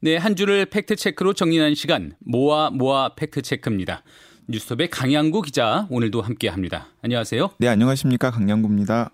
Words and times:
네, 0.00 0.16
한 0.16 0.36
주를 0.36 0.64
팩트체크로 0.66 1.32
정리하는 1.32 1.74
시간, 1.74 2.12
모아 2.20 2.70
모아 2.70 3.16
팩트체크입니다. 3.16 4.04
뉴스톱의 4.46 4.90
강양구 4.90 5.42
기자, 5.42 5.88
오늘도 5.90 6.22
함께 6.22 6.48
합니다. 6.48 6.86
안녕하세요. 7.02 7.50
네, 7.58 7.66
안녕하십니까. 7.66 8.30
강양구입니다. 8.30 9.10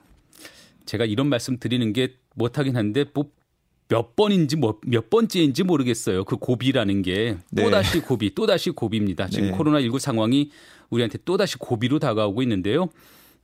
제가 0.84 1.06
이런 1.06 1.30
말씀 1.30 1.58
드리는 1.58 1.90
게 1.94 2.16
못하긴 2.34 2.76
한데, 2.76 3.06
뭐, 3.14 3.30
몇 3.88 4.14
번인지 4.14 4.56
뭐, 4.56 4.78
몇 4.86 5.08
번째인지 5.08 5.62
모르겠어요. 5.62 6.24
그 6.24 6.36
고비라는 6.36 7.00
게 7.00 7.38
네. 7.50 7.62
또다시 7.62 8.00
고비, 8.00 8.34
또다시 8.34 8.70
고비입니다. 8.70 9.28
지금 9.28 9.52
네. 9.52 9.56
코로나19 9.56 9.98
상황이 9.98 10.50
우리한테 10.90 11.16
또다시 11.24 11.56
고비로 11.56 11.98
다가오고 11.98 12.42
있는데요. 12.42 12.90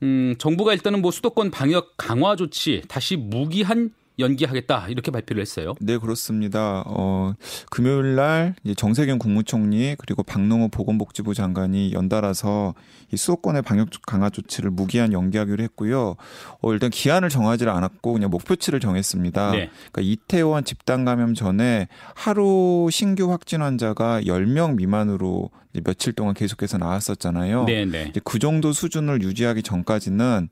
음, 0.02 0.34
정부가 0.38 0.74
일단은 0.74 1.00
뭐 1.00 1.10
수도권 1.10 1.50
방역 1.50 1.94
강화 1.96 2.36
조치 2.36 2.82
다시 2.88 3.16
무기한 3.16 3.92
연기하겠다 4.20 4.88
이렇게 4.88 5.10
발표를 5.10 5.40
했어요. 5.40 5.74
네 5.80 5.98
그렇습니다. 5.98 6.84
어, 6.86 7.34
금요일 7.70 8.14
날 8.14 8.54
정세균 8.76 9.18
국무총리 9.18 9.96
그리고 9.98 10.22
박농호 10.22 10.68
보건복지부 10.68 11.34
장관이 11.34 11.92
연달아서 11.92 12.74
이 13.12 13.16
수도권의 13.16 13.62
방역 13.62 13.88
강화 14.06 14.30
조치를 14.30 14.70
무기한 14.70 15.12
연기하기로 15.12 15.62
했고요. 15.64 16.16
어, 16.60 16.72
일단 16.72 16.90
기한을 16.90 17.28
정하지를 17.28 17.72
않았고 17.72 18.12
그냥 18.12 18.30
목표치를 18.30 18.80
정했습니다. 18.80 19.50
네. 19.52 19.70
그러니까 19.90 20.02
이태원 20.02 20.64
집단 20.64 21.04
감염 21.04 21.34
전에 21.34 21.88
하루 22.14 22.88
신규 22.90 23.30
확진 23.30 23.62
환자가 23.62 24.22
10명 24.22 24.76
미만으로 24.76 25.50
며칠 25.84 26.12
동안 26.12 26.34
계속해서 26.34 26.78
나왔었잖아요. 26.78 27.64
네, 27.64 27.84
네. 27.84 28.12
그 28.24 28.38
정도 28.38 28.72
수준을 28.72 29.22
유지하기 29.22 29.62
전까지는 29.62 30.48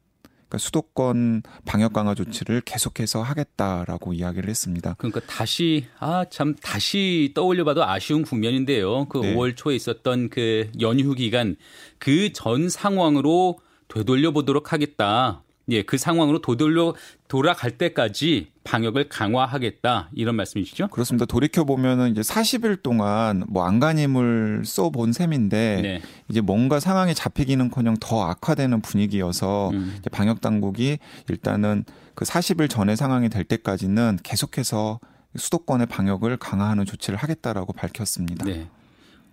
그러니까 0.48 0.58
수도권 0.58 1.42
방역 1.66 1.92
강화 1.92 2.14
조치를 2.14 2.62
계속해서 2.62 3.22
하겠다라고 3.22 4.14
이야기를 4.14 4.48
했습니다. 4.48 4.94
그러니까 4.98 5.20
다시 5.26 5.86
아 5.98 6.24
참 6.30 6.54
다시 6.56 7.32
떠올려봐도 7.34 7.84
아쉬운 7.84 8.22
국면인데요. 8.22 9.06
그 9.06 9.18
네. 9.18 9.34
5월 9.34 9.56
초에 9.56 9.76
있었던 9.76 10.30
그 10.30 10.70
연휴 10.80 11.14
기간 11.14 11.56
그 11.98 12.32
전 12.32 12.68
상황으로 12.68 13.58
되돌려 13.88 14.30
보도록 14.32 14.72
하겠다. 14.72 15.42
예, 15.70 15.82
그 15.82 15.98
상황으로 15.98 16.40
도돌려 16.40 16.94
돌아갈 17.28 17.72
때까지 17.72 18.48
방역을 18.64 19.08
강화하겠다 19.08 20.10
이런 20.14 20.34
말씀이시죠? 20.36 20.88
그렇습니다. 20.88 21.26
돌이켜 21.26 21.64
보면은 21.64 22.10
이제 22.10 22.20
40일 22.22 22.82
동안 22.82 23.44
뭐 23.48 23.64
안간힘을 23.64 24.62
써 24.64 24.88
본 24.90 25.12
셈인데 25.12 25.80
네. 25.82 26.02
이제 26.28 26.40
뭔가 26.40 26.80
상황이 26.80 27.14
잡히기는커녕 27.14 27.96
더 28.00 28.22
악화되는 28.24 28.80
분위기여서 28.80 29.70
음. 29.70 29.98
방역 30.10 30.40
당국이 30.40 30.98
일단은 31.28 31.84
그 32.14 32.24
40일 32.24 32.70
전의 32.70 32.96
상황이 32.96 33.28
될 33.28 33.44
때까지는 33.44 34.18
계속해서 34.22 35.00
수도권의 35.36 35.86
방역을 35.86 36.38
강화하는 36.38 36.84
조치를 36.86 37.18
하겠다라고 37.18 37.74
밝혔습니다. 37.74 38.44
네. 38.46 38.68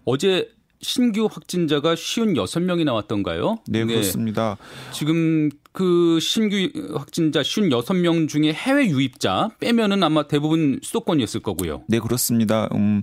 어제 0.04 0.50
신규 0.86 1.28
확진자가 1.32 1.96
56명이 1.96 2.86
나왔던가요? 2.86 3.58
네, 3.68 3.84
네, 3.84 3.86
그렇습니다. 3.86 4.56
지금 4.92 5.50
그 5.72 6.20
신규 6.22 6.70
확진자 6.96 7.42
56명 7.42 8.30
중에 8.30 8.54
해외 8.54 8.88
유입자 8.88 9.50
빼면은 9.60 10.04
아마 10.04 10.28
대부분 10.28 10.80
수도권이었을 10.84 11.42
거고요. 11.42 11.84
네, 11.88 12.00
그렇습니다. 12.00 12.70
음, 12.76 13.02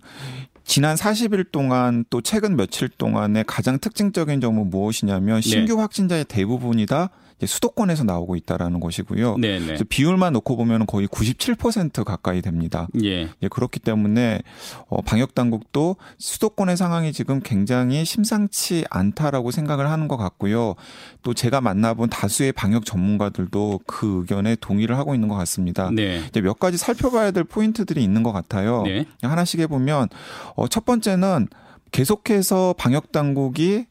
지난 0.65 0.95
40일 0.95 1.51
동안 1.51 2.05
또 2.09 2.21
최근 2.21 2.57
며칠 2.57 2.89
동안의 2.89 3.45
가장 3.49 3.81
특징적인 3.81 4.41
점은 4.41 4.71
무엇이냐면 4.71 5.41
네. 5.41 5.49
신규 5.49 5.75
네. 5.75 5.81
확진자의 5.81 6.25
대부분이 6.27 6.87
다 6.87 7.11
수도권에서 7.47 8.05
나오고 8.05 8.37
있다라는 8.37 8.81
것이고요. 8.81 9.37
네네. 9.37 9.79
비율만 9.89 10.33
놓고 10.35 10.57
보면 10.57 10.87
거의 10.87 11.07
97% 11.09 12.05
가까이 12.05 12.43
됩니다. 12.43 12.89
예. 13.03 13.29
예 13.43 13.49
그렇기 13.49 13.81
때문에 13.81 14.43
어, 14.89 15.03
방역 15.03 15.35
당국도 15.35 15.97
수도권의 16.19 16.77
상황이 16.77 17.13
지금 17.13 17.41
굉장히 17.41 18.05
심상치 18.05 18.85
않다라고 18.91 19.51
생각을 19.51 19.91
하는 19.91 20.09
것 20.09 20.17
같고요. 20.17 20.75
또 21.23 21.35
제가 21.35 21.61
만나본 21.61 22.11
다수의 22.11 22.53
방역 22.53 22.85
전문가들도 22.85 23.81
그 23.87 24.21
의견에 24.21 24.57
동의를 24.57 24.97
하고 24.97 25.15
있는 25.15 25.29
것 25.29 25.35
같습니다. 25.37 25.91
네. 25.91 26.23
이제 26.29 26.41
몇 26.41 26.59
가지 26.59 26.77
살펴봐야 26.77 27.31
될 27.31 27.45
포인트들이 27.45 28.03
있는 28.03 28.23
것 28.23 28.33
같아요. 28.33 28.83
네. 28.83 29.07
하나씩 29.23 29.61
해보면 29.61 30.09
어, 30.57 30.69
첫 30.69 30.85
번째는 30.85 31.49
계속해서 31.93 32.75
방역 32.79 33.13
당국이 33.13 33.87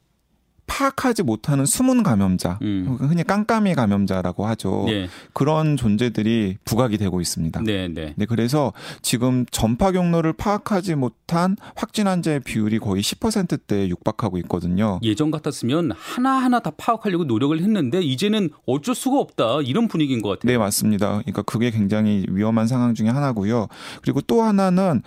파악하지 0.71 1.23
못하는 1.23 1.65
숨은 1.65 2.01
감염자, 2.01 2.57
음. 2.61 2.97
흔히 3.01 3.25
깜깜이 3.25 3.75
감염자라고 3.75 4.45
하죠. 4.47 4.85
네. 4.87 5.09
그런 5.33 5.75
존재들이 5.75 6.57
부각이 6.63 6.97
되고 6.97 7.19
있습니다. 7.19 7.61
네, 7.65 7.89
네. 7.89 8.13
네, 8.15 8.25
그래서 8.25 8.71
지금 9.01 9.45
전파 9.51 9.91
경로를 9.91 10.31
파악하지 10.31 10.95
못한 10.95 11.57
확진 11.75 12.07
환자의 12.07 12.39
비율이 12.39 12.79
거의 12.79 13.03
10%대에 13.03 13.89
육박하고 13.89 14.37
있거든요. 14.39 15.01
예전 15.03 15.29
같았으면 15.29 15.91
하나하나 15.91 16.61
다 16.61 16.71
파악하려고 16.77 17.25
노력을 17.25 17.59
했는데 17.59 18.01
이제는 18.01 18.49
어쩔 18.65 18.95
수가 18.95 19.19
없다. 19.19 19.61
이런 19.63 19.89
분위기인 19.89 20.21
것 20.21 20.29
같아요. 20.29 20.53
네, 20.53 20.57
맞습니다. 20.57 21.17
그러니까 21.19 21.41
그게 21.41 21.69
굉장히 21.71 22.25
위험한 22.29 22.67
상황 22.67 22.93
중에 22.93 23.09
하나고요. 23.09 23.67
그리고 24.01 24.21
또 24.21 24.41
하나는 24.41 25.01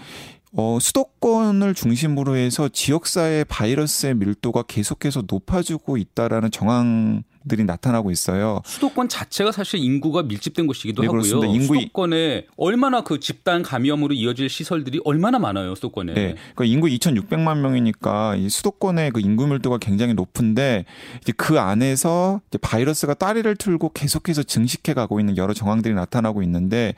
어, 0.57 0.79
수도권을 0.81 1.75
중심으로 1.75 2.37
해서 2.37 2.69
지역사회 2.69 3.45
바이러스의 3.45 4.15
밀도가 4.15 4.63
계속해서 4.63 5.25
높아지고 5.27 5.97
있다라는 5.97 6.53
정황 6.53 7.25
들이 7.47 7.65
나타나고 7.65 8.11
있어요. 8.11 8.63
수도권 8.65 9.09
자체가 9.09 9.53
사실 9.53 9.81
인구가 9.81 10.23
밀집된 10.23 10.67
곳이기도 10.67 11.03
네, 11.03 11.09
하고요. 11.09 11.21
그렇습니다. 11.21 11.53
인구 11.53 11.75
수도권에 11.75 12.47
얼마나 12.57 13.03
그 13.03 13.21
집단 13.21 13.63
감염으로 13.63 14.15
이어질 14.15 14.49
시설들이 14.49 15.01
얼마나 15.05 15.39
많아요, 15.39 15.75
수도권에. 15.75 16.15
네. 16.15 16.35
그러니까 16.55 16.65
인구 16.65 16.87
2,600만 16.87 17.59
명이니까 17.59 18.37
이 18.37 18.49
수도권의 18.49 19.11
그 19.11 19.21
인구 19.21 19.47
밀도가 19.47 19.77
굉장히 19.79 20.15
높은데 20.15 20.87
이제 21.21 21.33
그 21.37 21.61
안에서 21.61 22.41
이제 22.49 22.59
바이러스가 22.59 23.13
다리를 23.15 23.55
틀고 23.57 23.91
계속해서 23.91 24.45
증식해 24.45 24.95
가고 24.95 25.21
있는 25.21 25.37
여러 25.37 25.53
정황들이 25.53 25.93
나타나고 25.95 26.43
있는데 26.45 26.95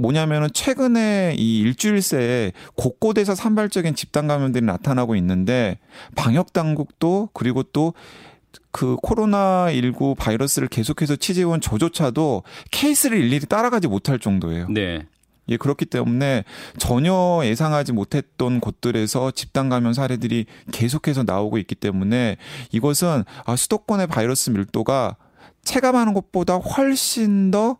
뭐냐면은 0.00 0.48
최근에 0.52 1.34
이 1.38 1.60
일주일 1.60 2.02
새에 2.02 2.52
곳곳에서 2.74 3.34
산발적인 3.34 3.94
집단 3.94 4.26
감염들이 4.26 4.64
나타나고 4.64 5.14
있는데 5.16 5.78
방역 6.16 6.52
당국도 6.52 7.30
그리고 7.32 7.62
또 7.62 7.92
그 8.72 8.96
코로나19 8.96 10.16
바이러스를 10.16 10.68
계속해서 10.68 11.16
취재해온 11.16 11.60
저조차도 11.60 12.42
케이스를 12.70 13.18
일일이 13.18 13.46
따라가지 13.46 13.88
못할 13.88 14.18
정도예요. 14.18 14.68
네. 14.68 15.06
예, 15.48 15.56
그렇기 15.56 15.86
때문에 15.86 16.44
전혀 16.78 17.40
예상하지 17.42 17.92
못했던 17.92 18.60
곳들에서 18.60 19.32
집단 19.32 19.68
감염 19.68 19.92
사례들이 19.92 20.46
계속해서 20.70 21.24
나오고 21.24 21.58
있기 21.58 21.74
때문에 21.74 22.36
이것은 22.70 23.24
아, 23.44 23.56
수도권의 23.56 24.06
바이러스 24.06 24.50
밀도가 24.50 25.16
체감하는 25.64 26.14
것보다 26.14 26.56
훨씬 26.56 27.50
더 27.50 27.78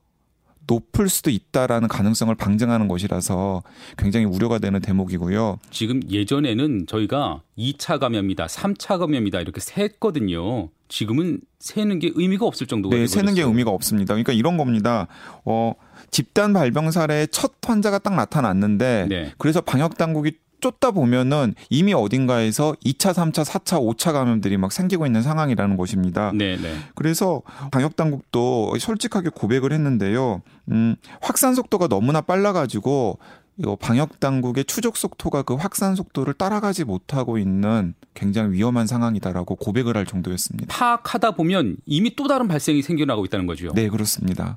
높을 0.70 1.08
수도 1.08 1.30
있다라는 1.30 1.88
가능성을 1.88 2.32
방증하는 2.36 2.86
것이라서 2.86 3.62
굉장히 3.98 4.24
우려가 4.26 4.58
되는 4.58 4.80
대목이고요. 4.80 5.58
지금 5.70 6.00
예전에는 6.08 6.86
저희가 6.86 7.42
2차 7.58 7.98
감염이다, 7.98 8.46
3차 8.46 9.00
감염이다 9.00 9.40
이렇게 9.40 9.60
셌거든요. 9.60 10.68
지금은 10.86 11.40
세는 11.58 11.98
게 11.98 12.10
의미가 12.14 12.46
없을 12.46 12.68
정도가 12.68 12.94
네, 12.94 13.06
세는 13.08 13.34
게 13.34 13.42
의미가 13.42 13.70
없습니다. 13.70 14.14
그러니까 14.14 14.32
이런 14.32 14.56
겁니다. 14.56 15.08
어, 15.44 15.74
집단 16.10 16.52
발병 16.52 16.92
사례의 16.92 17.28
첫 17.28 17.52
환자가 17.66 17.98
딱 17.98 18.14
나타났는데 18.14 19.06
네. 19.08 19.32
그래서 19.38 19.60
방역 19.60 19.98
당국이 19.98 20.32
쫓다 20.60 20.90
보면은 20.90 21.54
이미 21.68 21.92
어딘가에서 21.92 22.74
2차, 22.84 23.12
3차, 23.12 23.44
4차, 23.44 23.80
5차 23.80 24.12
감염들이 24.12 24.56
막 24.56 24.72
생기고 24.72 25.06
있는 25.06 25.22
상황이라는 25.22 25.76
것입니다. 25.76 26.32
네, 26.34 26.56
네. 26.56 26.74
그래서 26.94 27.42
방역 27.70 27.96
당국도 27.96 28.78
솔직하게 28.78 29.30
고백을 29.30 29.72
했는데요. 29.72 30.42
음, 30.70 30.96
확산 31.20 31.54
속도가 31.54 31.88
너무나 31.88 32.20
빨라 32.20 32.52
가지고 32.52 33.18
이거 33.60 33.76
방역 33.76 34.20
당국의 34.20 34.64
추적 34.64 34.96
속도가 34.96 35.42
그 35.42 35.54
확산 35.54 35.94
속도를 35.94 36.32
따라가지 36.32 36.84
못하고 36.84 37.36
있는 37.36 37.92
굉장히 38.14 38.52
위험한 38.52 38.86
상황이다라고 38.86 39.56
고백을 39.56 39.98
할 39.98 40.06
정도였습니다. 40.06 40.74
파악하다 40.74 41.32
보면 41.32 41.76
이미 41.84 42.16
또 42.16 42.26
다른 42.26 42.48
발생이 42.48 42.80
생겨나고 42.80 43.26
있다는 43.26 43.46
거죠. 43.46 43.70
네, 43.74 43.90
그렇습니다. 43.90 44.56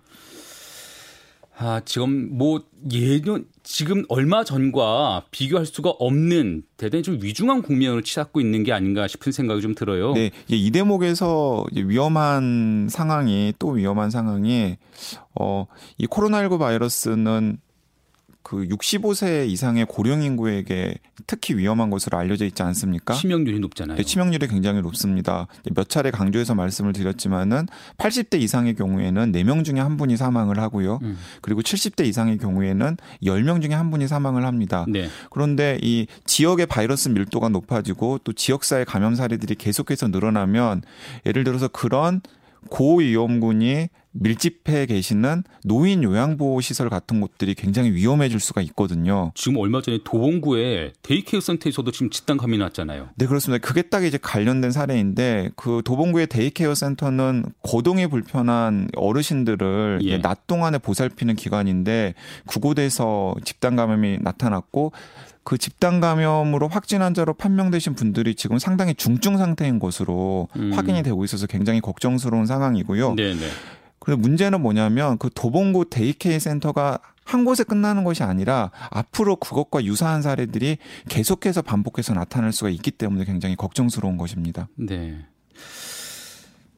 아, 1.57 1.81
지금 1.85 2.35
뭐 2.38 2.63
예년 2.91 3.45
지금 3.61 4.03
얼마 4.09 4.44
전과 4.44 5.25
비교할 5.31 5.65
수가 5.65 5.91
없는 5.91 6.63
대단히 6.77 7.03
좀 7.03 7.19
위중한 7.21 7.61
국면을 7.61 8.03
치닫고 8.03 8.41
있는 8.41 8.63
게 8.63 8.73
아닌가 8.73 9.07
싶은 9.07 9.31
생각이 9.31 9.61
좀 9.61 9.75
들어요. 9.75 10.13
네, 10.13 10.31
이 10.47 10.71
대목에서 10.71 11.65
위험한 11.73 12.88
상황이 12.89 13.53
또 13.59 13.69
위험한 13.69 14.09
상황이 14.09 14.77
어, 15.35 15.67
이 15.97 16.07
코로나19 16.07 16.59
바이러스는 16.59 17.59
그 18.44 18.68
65세 18.68 19.48
이상의 19.48 19.86
고령 19.86 20.22
인구에게 20.22 20.95
특히 21.28 21.56
위험한 21.56 21.90
것으로 21.90 22.18
알려져 22.18 22.45
있지 22.45 22.62
않습니까? 22.62 23.13
치명률이 23.13 23.60
높잖아요. 23.60 23.98
네, 23.98 24.04
치명률이 24.04 24.48
굉장히 24.48 24.81
높습니다. 24.81 25.48
몇 25.74 25.88
차례 25.88 26.12
강조해서 26.12 26.54
말씀을 26.54 26.92
드렸지만은 26.92 27.68
80대 27.98 28.42
이상의 28.42 28.75
경우에는 28.75 29.31
4명 29.31 29.63
중에 29.63 29.80
한 29.80 29.95
분이 29.95 30.18
사망을 30.18 30.60
하고요. 30.60 31.00
음. 31.01 31.18
그리고 31.42 31.62
70대 31.62 32.06
이상의 32.06 32.38
경우에는 32.38 32.98
10명 33.24 33.62
중에 33.62 33.74
한 33.74 33.90
분이 33.90 34.10
사망을 34.10 34.46
합니다. 34.46 34.86
네. 34.89 35.07
그런데 35.31 35.80
이 35.81 36.07
지역의 36.25 36.66
바이러스 36.66 37.10
밀도가 37.10 37.48
높아지고 37.48 38.19
또 38.25 38.34
지역사회 38.34 38.84
감염 38.84 39.16
사례들이 39.16 39.56
계속해서 39.56 40.10
늘어나면 40.10 40.81
예를 41.25 41.46
들어서 41.46 41.69
그런 41.69 42.22
고위험군이 42.69 43.89
밀집해 44.13 44.86
계시는 44.86 45.44
노인 45.65 46.04
요양보호 46.04 46.62
시설 46.62 46.89
같은 46.89 47.19
곳들이 47.19 47.56
굉장히 47.56 47.92
위험해질 47.92 48.39
수가 48.39 48.62
있거든요. 48.62 49.31
지금 49.36 49.57
얼마 49.57 49.81
전에 49.81 50.00
도봉구에 50.04 50.94
데이케어 51.01 51.42
센터에서도 51.42 51.89
지금 51.92 52.10
집단 52.10 52.38
감염이 52.38 52.57
났잖아요. 52.57 53.10
네, 53.15 53.25
그렇습니다. 53.25 53.65
그게 53.65 53.81
딱 53.81 54.04
이제 54.06 54.18
관련된 54.21 54.71
사례인데 54.71 55.50
그 55.56 55.81
도봉구의 55.83 56.27
데이케어 56.27 56.75
센터는 56.75 57.45
거동이 57.63 58.07
불편한 58.07 58.88
어르신들을 58.95 60.00
예. 60.04 60.21
낮 60.21 60.48
동안에 60.48 60.77
보살피는 60.77 61.36
기관인데 61.36 62.13
그곳에서 62.48 63.36
집단 63.44 63.75
감염이 63.75 64.19
나타났고 64.21 64.92
그 65.44 65.57
집단 65.57 66.00
감염으로 66.00 66.69
확진 66.69 67.01
환자로 67.01 67.33
판명되신 67.33 67.95
분들이 67.95 68.36
지금 68.36 68.60
상당히 68.60 68.95
중증 68.95 69.38
상태인 69.38 69.80
것으로 69.80 70.48
음. 70.56 70.71
확인이 70.74 71.04
되고 71.04 71.24
있어서 71.25 71.48
굉장히 71.48 71.81
걱정스러운 71.81 72.45
상황이고요. 72.45 73.15
네네. 73.15 73.39
그래서 74.03 74.19
문제는 74.19 74.61
뭐냐면 74.61 75.17
그 75.17 75.29
도봉구 75.33 75.89
데이케이 75.89 76.39
센터가 76.39 77.00
한 77.23 77.45
곳에 77.45 77.63
끝나는 77.63 78.03
것이 78.03 78.23
아니라 78.23 78.71
앞으로 78.91 79.38
그것과 79.38 79.85
유사한 79.85 80.21
사례들이 80.21 80.77
계속해서 81.07 81.61
반복해서 81.61 82.13
나타날 82.13 82.51
수가 82.51 82.69
있기 82.69 82.91
때문에 82.91 83.23
굉장히 83.23 83.55
걱정스러운 83.55 84.17
것입니다. 84.17 84.67
네. 84.75 85.25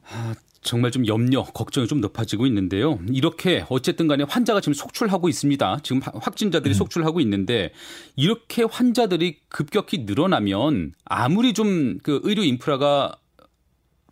아, 0.08 0.34
정말 0.62 0.92
좀 0.92 1.06
염려, 1.06 1.42
걱정이 1.42 1.88
좀 1.88 2.00
높아지고 2.00 2.46
있는데요. 2.46 3.00
이렇게 3.08 3.64
어쨌든 3.68 4.06
간에 4.06 4.24
환자가 4.28 4.60
지금 4.60 4.74
속출하고 4.74 5.28
있습니다. 5.28 5.78
지금 5.82 6.00
확진자들이 6.02 6.74
음. 6.74 6.74
속출하고 6.74 7.20
있는데 7.20 7.72
이렇게 8.14 8.62
환자들이 8.62 9.38
급격히 9.48 10.04
늘어나면 10.06 10.92
아무리 11.04 11.54
좀 11.54 11.98
그 12.02 12.20
의료 12.22 12.44
인프라가 12.44 13.16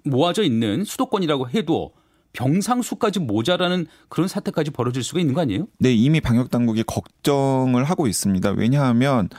모아져 0.05 0.43
있는 0.43 0.85
수도권이라고 0.85 1.51
해도 1.51 1.95
병상 2.35 2.83
수까지 2.83 3.21
모자라는 3.21 3.87
그런 4.09 4.29
사태까지 4.29 4.73
벌어질 4.73 5.03
수가 5.03 5.21
있는 5.21 5.35
거 5.35 5.41
아니에요? 5.41 5.67
네, 5.79 5.95
이미 5.95 6.21
방역 6.21 6.51
당국이 6.51 6.83
걱정을 6.83 7.85
하고 7.85 8.07
있습니다. 8.07 8.51
왜냐하면 8.51 9.31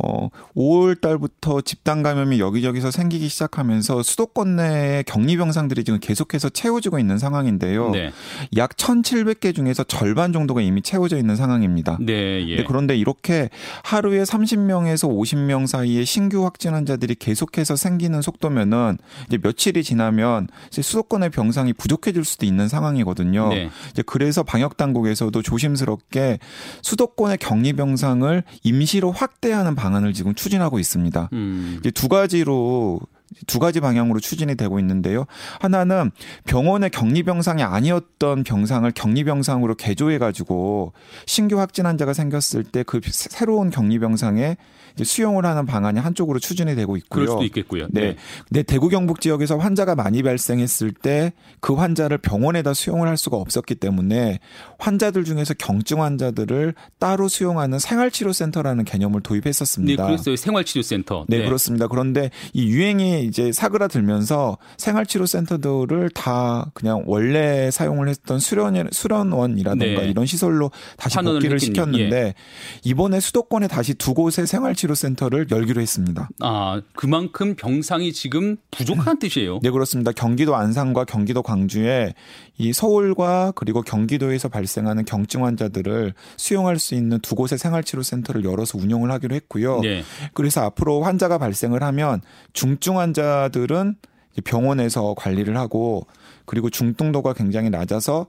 어, 0.00 0.30
5월 0.56 1.00
달부터 1.00 1.60
집단 1.60 2.02
감염이 2.02 2.40
여기저기서 2.40 2.90
생기기 2.90 3.28
시작하면서 3.28 4.02
수도권 4.02 4.56
내에 4.56 5.02
격리 5.02 5.36
병상들이 5.36 5.84
지금 5.84 6.00
계속해서 6.00 6.48
채워지고 6.48 6.98
있는 6.98 7.18
상황인데요. 7.18 7.90
네. 7.90 8.10
약 8.56 8.76
1,700개 8.76 9.54
중에서 9.54 9.84
절반 9.84 10.32
정도가 10.32 10.62
이미 10.62 10.80
채워져 10.80 11.18
있는 11.18 11.36
상황입니다. 11.36 11.98
네, 12.00 12.46
예. 12.48 12.56
네, 12.56 12.64
그런데 12.66 12.96
이렇게 12.96 13.50
하루에 13.84 14.22
30명에서 14.22 15.10
50명 15.10 15.66
사이에 15.66 16.04
신규 16.04 16.44
확진 16.44 16.72
환자들이 16.72 17.14
계속해서 17.16 17.76
생기는 17.76 18.22
속도면은 18.22 18.96
이제 19.26 19.38
며칠이 19.42 19.82
지나면 19.82 20.48
이제 20.68 20.80
수도권의 20.80 21.30
병상이 21.30 21.74
부족해질 21.74 22.24
수도 22.24 22.46
있는 22.46 22.66
상황이거든요. 22.68 23.48
네. 23.50 23.70
이제 23.90 24.02
그래서 24.06 24.42
방역 24.42 24.78
당국에서도 24.78 25.42
조심스럽게 25.42 26.38
수도권의 26.80 27.38
격리 27.38 27.74
병상을 27.74 28.42
임시로 28.62 29.12
확대하는 29.12 29.74
방안을 29.82 30.12
지금 30.12 30.34
추진하고 30.34 30.78
있습니다. 30.78 31.30
음. 31.32 31.76
이제 31.80 31.90
두 31.90 32.08
가지로 32.08 33.00
두 33.46 33.58
가지 33.58 33.80
방향으로 33.80 34.20
추진이 34.20 34.54
되고 34.56 34.78
있는데요. 34.78 35.24
하나는 35.58 36.10
병원의 36.44 36.90
격리 36.90 37.22
병상이 37.24 37.62
아니었던 37.62 38.44
병상을 38.44 38.88
격리 38.92 39.24
병상으로 39.24 39.74
개조해 39.74 40.18
가지고 40.18 40.92
신규 41.26 41.58
확진 41.58 41.86
환자가 41.86 42.12
생겼을 42.12 42.62
때 42.64 42.84
그 42.84 43.00
새로운 43.10 43.70
격리 43.70 43.98
병상에 43.98 44.56
수용을 45.02 45.46
하는 45.46 45.66
방안이 45.66 46.00
한쪽으로 46.00 46.38
추진이 46.38 46.74
되고 46.74 46.96
있고요. 46.96 47.08
그럴 47.24 47.28
수도 47.28 47.44
있겠고요. 47.44 47.86
네. 47.90 48.00
네. 48.00 48.16
네. 48.50 48.62
대구 48.62 48.88
경북 48.88 49.20
지역에서 49.20 49.58
환자가 49.58 49.94
많이 49.94 50.22
발생했을 50.22 50.92
때 50.92 51.32
그 51.62 51.74
환자를 51.74 52.18
병원에다 52.18 52.74
수용을 52.74 53.06
할 53.06 53.16
수가 53.16 53.36
없었기 53.36 53.76
때문에 53.76 54.40
환자들 54.80 55.24
중에서 55.24 55.54
경증 55.54 56.02
환자들을 56.02 56.74
따로 56.98 57.28
수용하는 57.28 57.78
생활치료센터라는 57.78 58.84
개념을 58.84 59.20
도입했었습니다. 59.20 60.02
네, 60.02 60.10
그랬어요. 60.10 60.34
생활치료센터. 60.34 61.26
네, 61.28 61.38
네. 61.38 61.44
그렇습니다. 61.44 61.86
그런데 61.86 62.30
이 62.52 62.66
유행이 62.66 63.24
이제 63.26 63.52
사그라들면서 63.52 64.58
생활치료센터들을 64.76 66.10
다 66.10 66.70
그냥 66.74 67.04
원래 67.06 67.70
사용을 67.70 68.08
했던 68.08 68.40
수련 68.40 68.88
수련원이라든가 68.90 70.02
네. 70.02 70.08
이런 70.08 70.26
시설로 70.26 70.72
다시 70.96 71.18
복귀를 71.18 71.60
시켰는데 71.60 72.16
예. 72.16 72.34
이번에 72.82 73.20
수도권에 73.20 73.68
다시 73.68 73.94
두 73.94 74.14
곳의 74.14 74.46
생활 74.46 74.74
치료 74.82 74.96
센터를 74.96 75.46
열기로 75.48 75.80
했습니다. 75.80 76.28
아, 76.40 76.82
그만큼 76.96 77.54
병상이 77.54 78.12
지금 78.12 78.56
부족한 78.72 79.20
뜻이에요. 79.20 79.60
네, 79.62 79.70
그렇습니다. 79.70 80.10
경기도 80.10 80.56
안산과 80.56 81.04
경기도 81.04 81.40
광주에 81.40 82.14
이 82.58 82.72
서울과 82.72 83.52
그리고 83.54 83.82
경기도에서 83.82 84.48
발생하는 84.48 85.04
경증 85.04 85.44
환자들을 85.44 86.14
수용할 86.36 86.80
수 86.80 86.96
있는 86.96 87.20
두 87.20 87.36
곳의 87.36 87.58
생활 87.58 87.84
치료 87.84 88.02
센터를 88.02 88.44
열어서 88.44 88.76
운영을 88.76 89.12
하기로 89.12 89.36
했고요. 89.36 89.82
네. 89.82 90.02
그래서 90.34 90.62
앞으로 90.62 91.02
환자가 91.02 91.38
발생을 91.38 91.84
하면 91.84 92.20
중증 92.52 92.98
환자들은 92.98 93.94
병원에서 94.42 95.14
관리를 95.16 95.56
하고 95.58 96.08
그리고 96.44 96.70
중등도가 96.70 97.32
굉장히 97.34 97.70
낮아서 97.70 98.26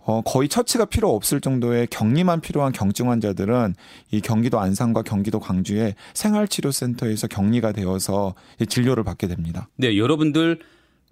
어 0.00 0.22
거의 0.22 0.48
처치가 0.48 0.84
필요 0.84 1.14
없을 1.14 1.40
정도의 1.40 1.86
격리만 1.88 2.40
필요한 2.40 2.72
경증 2.72 3.10
환자들은 3.10 3.74
이 4.10 4.20
경기도 4.20 4.58
안산과 4.58 5.02
경기도 5.02 5.40
광주의 5.40 5.94
생활치료센터에서 6.14 7.28
격리가 7.28 7.72
되어서 7.72 8.34
진료를 8.68 9.04
받게 9.04 9.26
됩니다. 9.28 9.68
네, 9.76 9.96
여러분들 9.96 10.58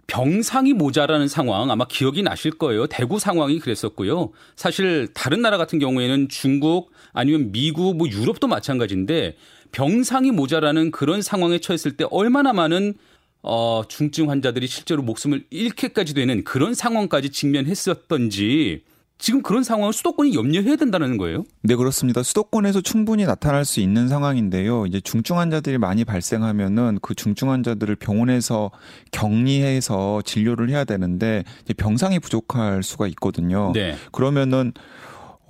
병상이 0.07 0.73
모자라는 0.75 1.29
상황 1.29 1.71
아마 1.71 1.87
기억이 1.87 2.23
나실 2.23 2.53
거예요. 2.53 2.87
대구 2.87 3.19
상황이 3.19 3.59
그랬었고요. 3.59 4.31
사실 4.57 5.09
다른 5.15 5.43
나라 5.43 5.57
같은 5.57 5.79
경우에는 5.79 6.29
중국 6.29 6.91
아니면 7.13 7.53
미국 7.53 7.97
뭐 7.97 8.09
유럽도 8.09 8.47
마찬가지인데 8.47 9.37
병상이 9.71 10.31
모자라는 10.33 10.91
그런 10.91 11.23
상황에 11.23 11.59
처했을 11.59 11.97
때 11.97 12.05
얼마나 12.11 12.53
많은 12.53 12.95
어, 13.43 13.83
중증 13.89 14.31
환자들이 14.31 14.67
실제로 14.67 15.03
목숨을 15.03 15.45
잃게까지 15.51 16.15
되는 16.15 16.45
그런 16.45 16.75
상황까지 16.75 17.31
직면했었던지 17.31 18.83
지금 19.23 19.41
그런 19.41 19.63
상황을 19.63 19.93
수도권이 19.93 20.35
염려해야 20.35 20.75
된다는 20.75 21.17
거예요? 21.17 21.45
네, 21.63 21.77
그렇습니다. 21.77 22.25
수도권에서 22.25 22.81
충분히 22.81 23.25
나타날 23.25 23.65
수 23.65 23.79
있는 23.79 24.09
상황인데요. 24.09 24.85
이제 24.87 25.01
중증 25.01 25.39
환자들이 25.39 25.79
많이 25.79 26.05
발생하면은 26.05 26.99
그 27.03 27.15
중증 27.15 27.49
환자들을 27.49 27.95
병원에서 27.97 28.73
격리해서 29.13 30.23
진료를 30.23 30.71
해야 30.71 30.83
되는데 30.83 31.45
병상이 31.77 32.19
부족할 32.19 32.83
수가 32.83 33.07
있거든요. 33.09 33.71
네. 33.73 33.95
그러면은 34.11 34.73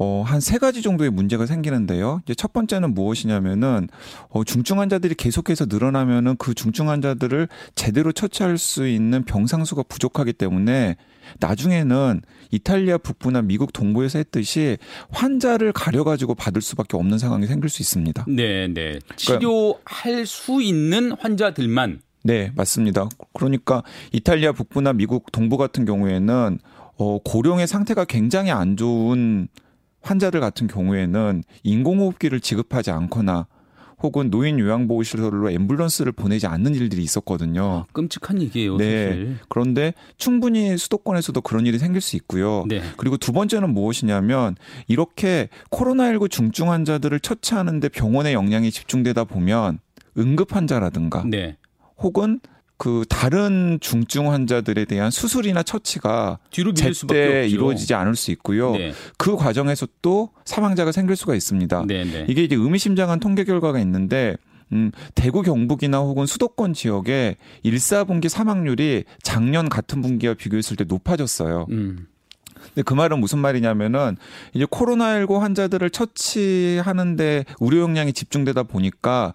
어, 0.03 0.25
한 0.27 0.41
세 0.41 0.59
가지 0.59 0.83
정도의 0.83 1.11
문제가 1.11 1.47
생기는데요. 1.47 2.21
이제 2.25 2.35
첫 2.35 2.53
번째는 2.53 2.93
무엇이냐면은, 2.95 3.87
어, 4.31 4.43
중증 4.43 4.81
환자들이 4.81 5.15
계속해서 5.15 5.67
늘어나면은 5.69 6.37
그 6.39 6.55
중증 6.55 6.89
환자들을 6.89 7.47
제대로 7.77 8.11
처치할 8.11 8.59
수 8.59 8.89
있는 8.89 9.23
병상수가 9.25 9.85
부족하기 9.85 10.33
때문에 10.33 10.97
나중에는 11.39 12.23
이탈리아 12.51 12.99
북부나 12.99 13.43
미국 13.43 13.73
동부에서 13.73 14.19
했듯이 14.19 14.77
환자를 15.11 15.73
가려가지고 15.73 16.35
받을 16.35 16.61
수밖에 16.61 16.97
없는 16.97 17.19
상황이 17.19 17.47
생길 17.47 17.71
수 17.71 17.81
있습니다. 17.81 18.25
네, 18.27 18.67
네. 18.67 18.99
치료할 19.15 19.79
그러니까, 19.85 20.25
수 20.25 20.61
있는 20.61 21.13
환자들만. 21.13 22.01
네, 22.25 22.51
맞습니다. 22.57 23.09
그러니까 23.33 23.85
이탈리아 24.11 24.51
북부나 24.51 24.93
미국 24.95 25.31
동부 25.31 25.57
같은 25.57 25.85
경우에는 25.85 26.59
어, 26.99 27.19
고령의 27.25 27.69
상태가 27.69 28.05
굉장히 28.05 28.51
안 28.51 28.77
좋은 28.77 29.47
환자들 30.03 30.41
같은 30.41 30.67
경우에는 30.67 31.43
인공호흡기를 31.63 32.41
지급하지 32.41 32.91
않거나 32.91 33.47
혹은 34.03 34.31
노인 34.31 34.59
요양보호시설로 34.59 35.49
앰뷸런스를 35.51 36.15
보내지 36.15 36.47
않는 36.47 36.75
일들이 36.75 37.03
있었거든요. 37.03 37.85
아, 37.89 37.93
끔찍한 37.93 38.43
얘기예요. 38.43 38.77
네. 38.77 39.09
사실. 39.09 39.37
그런데 39.49 39.95
충분히 40.17 40.77
수도권에서도 40.77 41.41
그런 41.43 41.67
일이 41.67 41.79
생길 41.79 42.01
수 42.01 42.17
있고요. 42.17 42.65
네. 42.69 42.83
그리고 42.97 43.17
두 43.17 43.33
번째는 43.33 43.73
무엇이냐면 43.73 44.57
이렇게 44.89 45.49
코로나19 45.71 46.31
중증 46.31 46.71
환자들을 46.71 47.21
처치하는데 47.21 47.89
병원의 47.91 48.35
역량이 48.35 48.71
집중되다 48.73 49.25
보면 49.25 49.79
응급 50.19 50.55
환자라든가 50.55 51.25
네. 51.25 51.57
혹은 51.99 52.41
그 52.83 53.05
다른 53.09 53.79
중증 53.81 54.33
환자들에 54.33 54.87
대한 54.87 55.13
수술이나 55.13 55.63
처치가 55.63 56.41
뒤로 56.51 56.75
제때 56.75 57.47
이루어지지 57.47 57.95
않을 57.95 58.17
수 58.17 58.33
있고요. 58.33 58.73
네. 58.73 58.93
그 59.17 59.37
과정에서 59.37 59.87
또 60.03 60.31
사망자가 60.45 60.91
생길 60.91 61.15
수가 61.15 61.37
있습니다. 61.37 61.85
네, 61.87 62.03
네. 62.03 62.27
이게 62.29 62.43
이제 62.43 62.57
의미심장한 62.57 63.21
통계 63.21 63.45
결과가 63.45 63.79
있는데 63.79 64.35
음, 64.73 64.91
대구 65.15 65.43
경북이나 65.43 65.99
혹은 65.99 66.27
수도권 66.27 66.75
지역에 66.75 67.37
1, 67.63 67.73
4분기 67.73 68.29
사망률이 68.29 69.05
작년 69.23 69.69
같은 69.69 70.03
분기와 70.03 70.35
비교했을 70.35 70.77
때 70.77 70.83
높아졌어요. 70.83 71.69
음. 71.71 72.09
근데 72.57 72.83
그 72.83 72.95
말은 72.95 73.21
무슨 73.21 73.39
말이냐면은 73.39 74.17
이제 74.55 74.65
코로나19 74.65 75.39
환자들을 75.39 75.89
처치하는데 75.89 77.45
의료 77.61 77.81
역량이 77.83 78.13
집중되다 78.13 78.65
보니까 78.65 79.35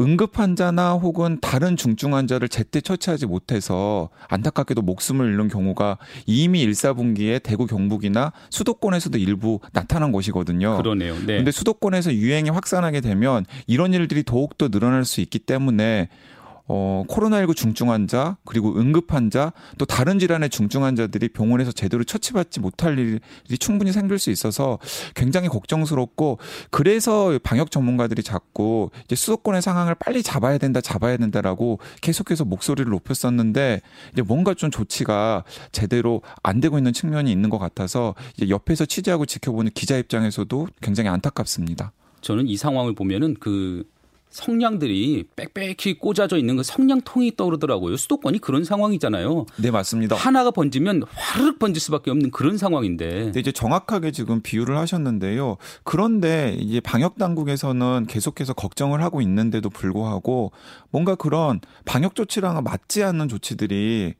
응급 0.00 0.38
환자나 0.38 0.92
혹은 0.92 1.38
다른 1.40 1.76
중증 1.76 2.14
환자를 2.14 2.48
제때 2.48 2.80
처치하지 2.80 3.26
못해서 3.26 4.10
안타깝게도 4.28 4.82
목숨을 4.82 5.26
잃는 5.26 5.48
경우가 5.48 5.98
이미 6.26 6.62
1, 6.62 6.70
4분기에 6.70 7.42
대구 7.42 7.66
경북이나 7.66 8.32
수도권에서도 8.50 9.18
일부 9.18 9.60
나타난 9.72 10.12
것이거든요. 10.12 10.76
그러네요. 10.76 11.14
네. 11.26 11.36
근데 11.38 11.50
수도권에서 11.50 12.14
유행이 12.14 12.50
확산하게 12.50 13.00
되면 13.00 13.44
이런 13.66 13.92
일들이 13.92 14.22
더욱더 14.22 14.68
늘어날 14.68 15.04
수 15.04 15.20
있기 15.20 15.38
때문에 15.40 16.08
어, 16.68 17.04
코로나19 17.08 17.56
중증 17.56 17.90
환자 17.90 18.36
그리고 18.44 18.78
응급 18.78 19.12
환자 19.12 19.52
또 19.78 19.86
다른 19.86 20.18
질환의 20.18 20.50
중증 20.50 20.84
환자들이 20.84 21.30
병원에서 21.30 21.72
제대로 21.72 22.04
처치받지 22.04 22.60
못할 22.60 22.98
일이 22.98 23.58
충분히 23.58 23.90
생길 23.90 24.18
수 24.18 24.30
있어서 24.30 24.78
굉장히 25.14 25.48
걱정스럽고 25.48 26.38
그래서 26.70 27.38
방역 27.42 27.70
전문가들이 27.70 28.22
자꾸 28.22 28.90
이제 29.04 29.16
수도권의 29.16 29.62
상황을 29.62 29.94
빨리 29.94 30.22
잡아야 30.22 30.58
된다 30.58 30.82
잡아야 30.82 31.16
된다라고 31.16 31.78
계속해서 32.02 32.44
목소리를 32.44 32.90
높였었는데 32.90 33.80
이제 34.12 34.22
뭔가 34.22 34.52
좀 34.52 34.70
조치가 34.70 35.44
제대로 35.72 36.20
안 36.42 36.60
되고 36.60 36.76
있는 36.76 36.92
측면이 36.92 37.32
있는 37.32 37.48
것 37.48 37.58
같아서 37.58 38.14
이제 38.36 38.50
옆에서 38.50 38.84
취재하고 38.84 39.24
지켜보는 39.24 39.70
기자 39.74 39.96
입장에서도 39.96 40.68
굉장히 40.82 41.08
안타깝습니다. 41.08 41.92
저는 42.20 42.46
이 42.46 42.56
상황을 42.56 42.94
보면은 42.94 43.36
그 43.40 43.84
성냥들이 44.30 45.24
빽빽히 45.36 45.98
꽂아져 45.98 46.36
있는 46.36 46.56
그 46.56 46.62
성냥통이 46.62 47.36
떠오르더라고요. 47.36 47.96
수도권이 47.96 48.38
그런 48.38 48.64
상황이잖아요. 48.64 49.46
네, 49.56 49.70
맞습니다. 49.70 50.16
하나가 50.16 50.50
번지면 50.50 51.04
화르륵 51.14 51.58
번질 51.58 51.80
수밖에 51.80 52.10
없는 52.10 52.30
그런 52.30 52.58
상황인데. 52.58 53.32
네, 53.32 53.40
이제 53.40 53.52
정확하게 53.52 54.10
지금 54.12 54.40
비유를 54.42 54.76
하셨는데요. 54.76 55.56
그런데 55.82 56.56
이제 56.60 56.80
방역 56.80 57.18
당국에서는 57.18 58.06
계속해서 58.08 58.52
걱정을 58.52 59.02
하고 59.02 59.20
있는데도 59.22 59.70
불구하고 59.70 60.52
뭔가 60.90 61.14
그런 61.14 61.60
방역 61.84 62.14
조치랑은 62.14 62.64
맞지 62.64 63.02
않는 63.02 63.28
조치들이 63.28 64.14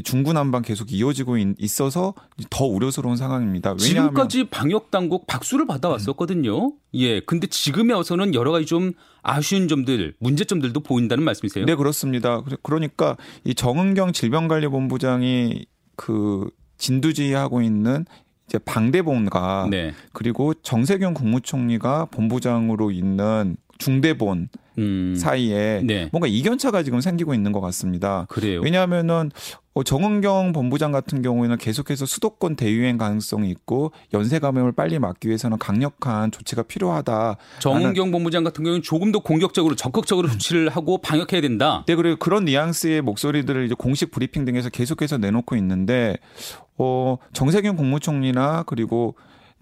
중구난방 0.00 0.62
계속 0.62 0.90
이어지고 0.90 1.36
있어서 1.58 2.14
더 2.48 2.64
우려스러운 2.64 3.16
상황입니다. 3.16 3.74
왜냐하면 3.82 4.10
지금까지 4.10 4.44
방역 4.44 4.90
당국 4.90 5.26
박수를 5.26 5.66
받아왔었거든요. 5.66 6.68
음. 6.68 6.72
예, 6.94 7.20
근데 7.20 7.46
지금에 7.46 7.92
와서는 7.92 8.34
여러 8.34 8.52
가지 8.52 8.64
좀 8.64 8.92
아쉬운 9.22 9.68
점들, 9.68 10.14
문제점들도 10.18 10.80
보인다는 10.80 11.24
말씀이세요? 11.24 11.66
네, 11.66 11.74
그렇습니다. 11.74 12.42
그러니까 12.62 13.16
이 13.44 13.54
정은경 13.54 14.12
질병관리본부장이 14.12 15.66
그 15.96 16.48
진두지휘하고 16.78 17.60
있는 17.60 18.06
이제 18.46 18.58
방대본과 18.58 19.68
네. 19.70 19.92
그리고 20.12 20.54
정세균 20.54 21.14
국무총리가 21.14 22.06
본부장으로 22.06 22.90
있는 22.90 23.56
중대본 23.78 24.48
음. 24.78 25.14
사이에 25.16 25.82
네. 25.84 26.08
뭔가 26.12 26.26
이견차가 26.26 26.82
지금 26.82 27.00
생기고 27.00 27.34
있는 27.34 27.52
것 27.52 27.60
같습니다. 27.60 28.26
그래요. 28.28 28.60
왜냐하면은 28.62 29.30
어, 29.56 29.61
정은경 29.80 30.52
본부장 30.52 30.92
같은 30.92 31.22
경우에는 31.22 31.56
계속해서 31.56 32.04
수도권 32.04 32.56
대유행 32.56 32.98
가능성이 32.98 33.50
있고 33.50 33.92
연쇄 34.12 34.38
감염을 34.38 34.72
빨리 34.72 34.98
막기 34.98 35.28
위해서는 35.28 35.58
강력한 35.58 36.30
조치가 36.30 36.64
필요하다. 36.64 37.36
정은경 37.60 38.10
본부장 38.10 38.44
같은 38.44 38.64
경우는 38.64 38.82
조금 38.82 39.12
더 39.12 39.20
공격적으로 39.20 39.74
적극적으로 39.74 40.28
조치를 40.28 40.68
하고 40.68 40.98
방역해야 40.98 41.40
된다. 41.40 41.84
네, 41.86 41.94
그리고 41.94 42.16
그런 42.16 42.44
뉘앙스의 42.44 43.00
목소리들을 43.00 43.64
이제 43.64 43.74
공식 43.78 44.10
브리핑 44.10 44.44
등에서 44.44 44.68
계속해서 44.68 45.16
내놓고 45.16 45.56
있는데 45.56 46.16
어, 46.76 47.16
정세균 47.32 47.76
국무총리나 47.76 48.64
그리고 48.66 49.14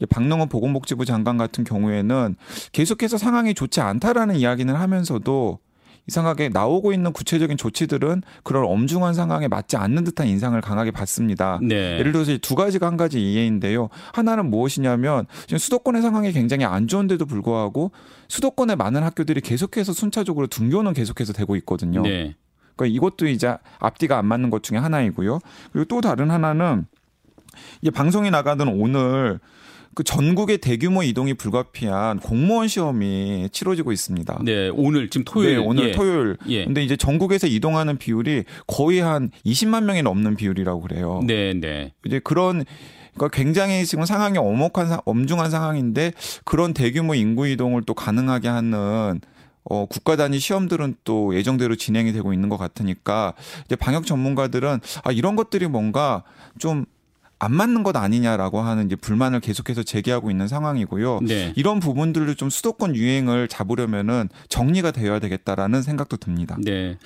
박능원 0.08 0.48
보건복지부 0.48 1.04
장관 1.04 1.36
같은 1.36 1.62
경우에는 1.62 2.36
계속해서 2.72 3.18
상황이 3.18 3.54
좋지 3.54 3.80
않다라는 3.80 4.36
이야기는 4.36 4.74
하면서도 4.74 5.58
이상하게 6.06 6.48
나오고 6.48 6.92
있는 6.92 7.12
구체적인 7.12 7.56
조치들은 7.56 8.22
그런 8.42 8.64
엄중한 8.64 9.14
상황에 9.14 9.48
맞지 9.48 9.76
않는 9.76 10.04
듯한 10.04 10.26
인상을 10.26 10.60
강하게 10.60 10.90
받습니다. 10.90 11.58
네. 11.62 11.98
예를 11.98 12.12
들어서 12.12 12.36
두 12.38 12.54
가지가 12.54 12.86
한 12.86 12.96
가지 12.96 13.20
이해인데요. 13.20 13.88
하나는 14.12 14.50
무엇이냐면 14.50 15.26
지금 15.42 15.58
수도권의 15.58 16.02
상황이 16.02 16.32
굉장히 16.32 16.64
안 16.64 16.88
좋은데도 16.88 17.26
불구하고 17.26 17.92
수도권의 18.28 18.76
많은 18.76 19.02
학교들이 19.02 19.40
계속해서 19.40 19.92
순차적으로 19.92 20.46
등교는 20.46 20.94
계속해서 20.94 21.32
되고 21.32 21.56
있거든요. 21.56 22.02
네. 22.02 22.34
그러니까 22.76 22.96
이것도 22.96 23.28
이제 23.28 23.56
앞뒤가 23.78 24.18
안 24.18 24.26
맞는 24.26 24.50
것 24.50 24.62
중에 24.62 24.78
하나이고요. 24.78 25.38
그리고 25.72 25.84
또 25.86 26.00
다른 26.00 26.30
하나는 26.30 26.86
이제 27.82 27.90
방송이 27.90 28.30
나가던 28.30 28.68
오늘 28.68 29.38
그 29.94 30.04
전국의 30.04 30.58
대규모 30.58 31.02
이동이 31.02 31.34
불가피한 31.34 32.20
공무원 32.20 32.68
시험이 32.68 33.48
치러지고 33.50 33.92
있습니다. 33.92 34.42
네, 34.44 34.68
오늘 34.68 35.10
지금 35.10 35.24
토요일. 35.24 35.56
네, 35.56 35.56
오늘 35.56 35.88
예. 35.88 35.92
토요일. 35.92 36.36
예. 36.48 36.64
근데 36.64 36.82
이제 36.84 36.96
전국에서 36.96 37.46
이동하는 37.46 37.98
비율이 37.98 38.44
거의 38.66 39.00
한 39.00 39.30
20만 39.44 39.84
명이 39.84 40.02
넘는 40.02 40.36
비율이라고 40.36 40.80
그래요. 40.80 41.20
네, 41.26 41.54
네. 41.54 41.92
이제 42.06 42.20
그런 42.22 42.64
그러니까 43.14 43.36
굉장히 43.36 43.84
지금 43.84 44.04
상황이 44.04 44.38
엄혹한 44.38 45.00
엄중한 45.04 45.50
상황인데 45.50 46.12
그런 46.44 46.72
대규모 46.72 47.14
인구 47.14 47.48
이동을 47.48 47.82
또 47.82 47.94
가능하게 47.94 48.48
하는 48.48 49.20
어, 49.64 49.86
국가 49.86 50.16
단위 50.16 50.38
시험들은 50.38 50.96
또 51.04 51.34
예정대로 51.34 51.76
진행이 51.76 52.12
되고 52.12 52.32
있는 52.32 52.48
것 52.48 52.56
같으니까 52.56 53.34
이제 53.66 53.76
방역 53.76 54.06
전문가들은 54.06 54.80
아, 55.04 55.12
이런 55.12 55.36
것들이 55.36 55.66
뭔가 55.66 56.24
좀 56.58 56.86
안 57.40 57.54
맞는 57.54 57.82
것 57.82 57.96
아니냐라고 57.96 58.60
하는 58.60 58.86
이제 58.86 58.96
불만을 58.96 59.40
계속해서 59.40 59.82
제기하고 59.82 60.30
있는 60.30 60.46
상황이고요. 60.46 61.20
네. 61.22 61.52
이런 61.56 61.80
부분들을 61.80 62.34
좀 62.36 62.50
수도권 62.50 62.94
유행을 62.94 63.48
잡으려면은 63.48 64.28
정리가 64.50 64.90
되어야 64.90 65.18
되겠다라는 65.20 65.82
생각도 65.82 66.18
듭니다. 66.18 66.58
네. 66.62 66.98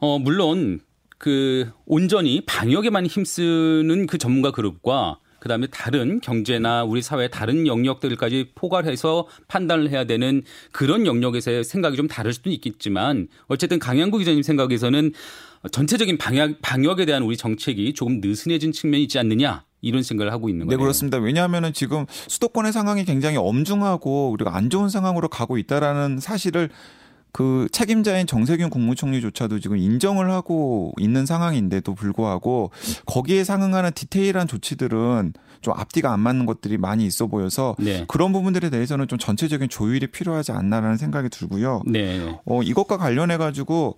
어, 0.00 0.18
물론 0.18 0.80
그 1.18 1.70
온전히 1.86 2.42
방역에만 2.44 3.06
힘쓰는 3.06 4.06
그 4.06 4.18
전문가 4.18 4.50
그룹과 4.50 5.20
그다음에 5.38 5.68
다른 5.68 6.20
경제나 6.20 6.82
우리 6.82 7.00
사회 7.00 7.28
다른 7.28 7.68
영역들까지 7.68 8.52
포괄해서 8.56 9.28
판단을 9.46 9.90
해야 9.90 10.02
되는 10.02 10.42
그런 10.72 11.06
영역에서의 11.06 11.62
생각이 11.62 11.96
좀 11.96 12.08
다를 12.08 12.32
수도 12.32 12.50
있겠지만 12.50 13.28
어쨌든 13.46 13.78
강양구 13.78 14.18
기자님 14.18 14.42
생각에서는 14.42 15.12
전체적인 15.70 16.18
방역 16.18 16.60
방역에 16.60 17.06
대한 17.06 17.22
우리 17.22 17.36
정책이 17.36 17.94
조금 17.94 18.20
느슨해진 18.20 18.72
측면이 18.72 19.04
있지 19.04 19.20
않느냐 19.20 19.64
이런 19.86 20.02
생각을 20.02 20.32
하고 20.32 20.48
있는 20.48 20.66
거예요. 20.66 20.76
네, 20.76 20.82
그렇습니다. 20.82 21.18
왜냐하면은 21.18 21.72
지금 21.72 22.06
수도권의 22.08 22.72
상황이 22.72 23.04
굉장히 23.04 23.36
엄중하고 23.36 24.32
그리고 24.32 24.50
안 24.50 24.68
좋은 24.70 24.88
상황으로 24.88 25.28
가고 25.28 25.58
있다라는 25.58 26.18
사실을 26.20 26.70
그 27.32 27.68
책임자인 27.70 28.26
정세균 28.26 28.70
국무총리조차도 28.70 29.60
지금 29.60 29.76
인정을 29.76 30.30
하고 30.30 30.92
있는 30.98 31.26
상황인데도 31.26 31.94
불구하고 31.94 32.70
거기에 33.04 33.44
상응하는 33.44 33.92
디테일한 33.94 34.48
조치들은 34.48 35.34
좀 35.60 35.74
앞뒤가 35.76 36.12
안 36.12 36.20
맞는 36.20 36.46
것들이 36.46 36.78
많이 36.78 37.04
있어 37.04 37.26
보여서 37.26 37.76
네. 37.78 38.06
그런 38.08 38.32
부분들에 38.32 38.70
대해서는 38.70 39.06
좀 39.06 39.18
전체적인 39.18 39.68
조율이 39.68 40.06
필요하지 40.06 40.52
않나라는 40.52 40.96
생각이 40.96 41.28
들고요. 41.28 41.82
네. 41.86 42.40
어, 42.46 42.62
이것과 42.62 42.96
관련해 42.96 43.36
가지고 43.36 43.96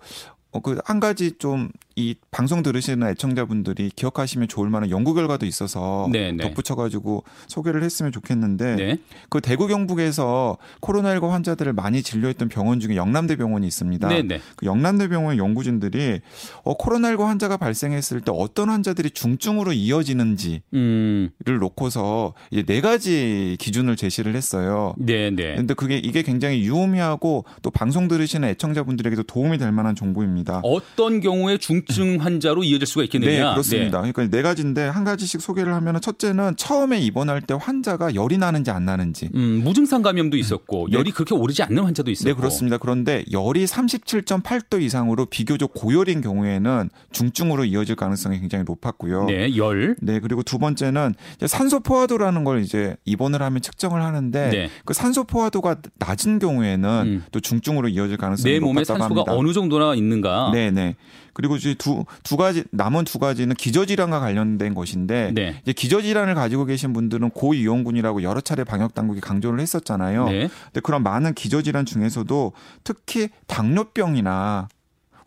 어, 0.51 0.59
그 0.61 0.79
한 0.85 0.99
가지 0.99 1.37
좀 1.37 1.69
이 1.99 2.15
방송 2.31 2.63
들으시는 2.63 3.09
애청자분들이 3.09 3.91
기억하시면 3.93 4.47
좋을 4.47 4.69
만한 4.69 4.89
연구 4.89 5.13
결과도 5.13 5.45
있어서 5.45 6.07
네네. 6.13 6.31
네. 6.31 6.43
덧붙여가지고 6.45 7.25
소개를 7.47 7.83
했으면 7.83 8.13
좋겠는데 8.13 8.75
네. 8.77 8.97
그 9.29 9.41
대구 9.41 9.67
경북에서 9.67 10.57
코로나19 10.79 11.27
환자들을 11.27 11.73
많이 11.73 12.01
진료했던 12.01 12.47
병원 12.47 12.79
중에 12.79 12.95
영남대 12.95 13.35
병원이 13.35 13.67
있습니다. 13.67 14.07
네네. 14.07 14.27
네. 14.29 14.41
그 14.55 14.65
영남대 14.65 15.09
병원 15.09 15.37
연구진들이 15.37 16.21
어, 16.63 16.77
코로나19 16.77 17.25
환자가 17.25 17.57
발생했을 17.57 18.21
때 18.21 18.31
어떤 18.33 18.69
환자들이 18.69 19.11
중증으로 19.11 19.73
이어지는지를 19.73 20.61
음. 20.75 21.31
놓고서 21.59 22.33
이제 22.49 22.63
네 22.63 22.79
가지 22.79 23.57
기준을 23.59 23.97
제시를 23.97 24.37
했어요. 24.37 24.93
네네. 24.97 25.35
네. 25.35 25.55
근데 25.57 25.73
그게 25.73 25.97
이게 25.97 26.21
굉장히 26.21 26.61
유의미하고 26.61 27.43
또 27.61 27.69
방송 27.71 28.07
들으시는 28.07 28.47
애청자분들에게도 28.49 29.23
도움이 29.23 29.57
될 29.57 29.73
만한 29.73 29.95
정보입니다. 29.95 30.61
어떤 30.63 31.19
경우에 31.19 31.57
중 31.57 31.81
우울증 31.89 32.17
환자로 32.21 32.63
이어질 32.63 32.87
수가 32.87 33.03
있겠느냐? 33.03 33.31
네, 33.31 33.51
그렇습니다. 33.51 34.01
네. 34.01 34.11
그러니까 34.11 34.37
네 34.37 34.43
가지인데 34.43 34.83
한 34.87 35.03
가지씩 35.03 35.41
소개를 35.41 35.73
하면 35.73 35.99
첫째는 35.99 36.55
처음에 36.55 36.99
입원할 36.99 37.41
때 37.41 37.55
환자가 37.59 38.15
열이 38.15 38.37
나는지 38.37 38.71
안 38.71 38.85
나는지. 38.85 39.29
음, 39.35 39.61
무증상 39.63 40.01
감염도 40.01 40.37
있었고 40.37 40.87
네. 40.89 40.97
열이 40.97 41.11
그렇게 41.11 41.35
오르지 41.35 41.63
않는 41.63 41.83
환자도 41.83 42.11
있었고. 42.11 42.29
네, 42.29 42.33
그렇습니다. 42.33 42.77
그런데 42.77 43.25
열이 43.31 43.65
37.8도 43.65 44.81
이상으로 44.81 45.25
비교적 45.25 45.73
고열인 45.73 46.21
경우에는 46.21 46.89
중증으로 47.11 47.65
이어질 47.65 47.95
가능성이 47.95 48.39
굉장히 48.39 48.63
높았고요. 48.65 49.25
네, 49.25 49.55
열. 49.57 49.95
네, 49.99 50.19
그리고 50.19 50.43
두 50.43 50.59
번째는 50.59 51.15
산소 51.47 51.79
포화도라는 51.79 52.43
걸 52.43 52.61
이제 52.61 52.95
입원을 53.05 53.41
하면 53.41 53.61
측정을 53.61 54.01
하는데 54.01 54.49
네. 54.49 54.69
그 54.85 54.93
산소 54.93 55.23
포화도가 55.23 55.77
낮은 55.97 56.39
경우에는 56.39 56.89
음. 57.05 57.23
또 57.31 57.39
중증으로 57.39 57.89
이어질 57.89 58.17
가능성이 58.17 58.55
높다고 58.59 58.69
합니다. 58.69 58.93
내 58.93 58.95
몸에 58.95 59.05
산소가 59.07 59.33
어느 59.33 59.53
정도나 59.53 59.95
있는가? 59.95 60.51
네, 60.53 60.71
네. 60.71 60.95
그리고 61.39 61.55
이제 61.55 61.73
두, 61.73 62.03
두 62.21 62.35
가지, 62.35 62.65
남은 62.71 63.05
두 63.05 63.17
가지는 63.17 63.55
기저질환과 63.55 64.19
관련된 64.19 64.73
것인데, 64.73 65.31
네. 65.33 65.61
이제 65.61 65.71
기저질환을 65.71 66.35
가지고 66.35 66.65
계신 66.65 66.91
분들은 66.91 67.29
고위험군이라고 67.29 68.23
여러 68.23 68.41
차례 68.41 68.65
방역당국이 68.65 69.21
강조를 69.21 69.61
했었잖아요. 69.61 70.25
네. 70.25 70.49
근데 70.65 70.81
그런 70.83 71.01
많은 71.01 71.33
기저질환 71.33 71.85
중에서도 71.85 72.51
특히 72.83 73.29
당뇨병이나 73.47 74.67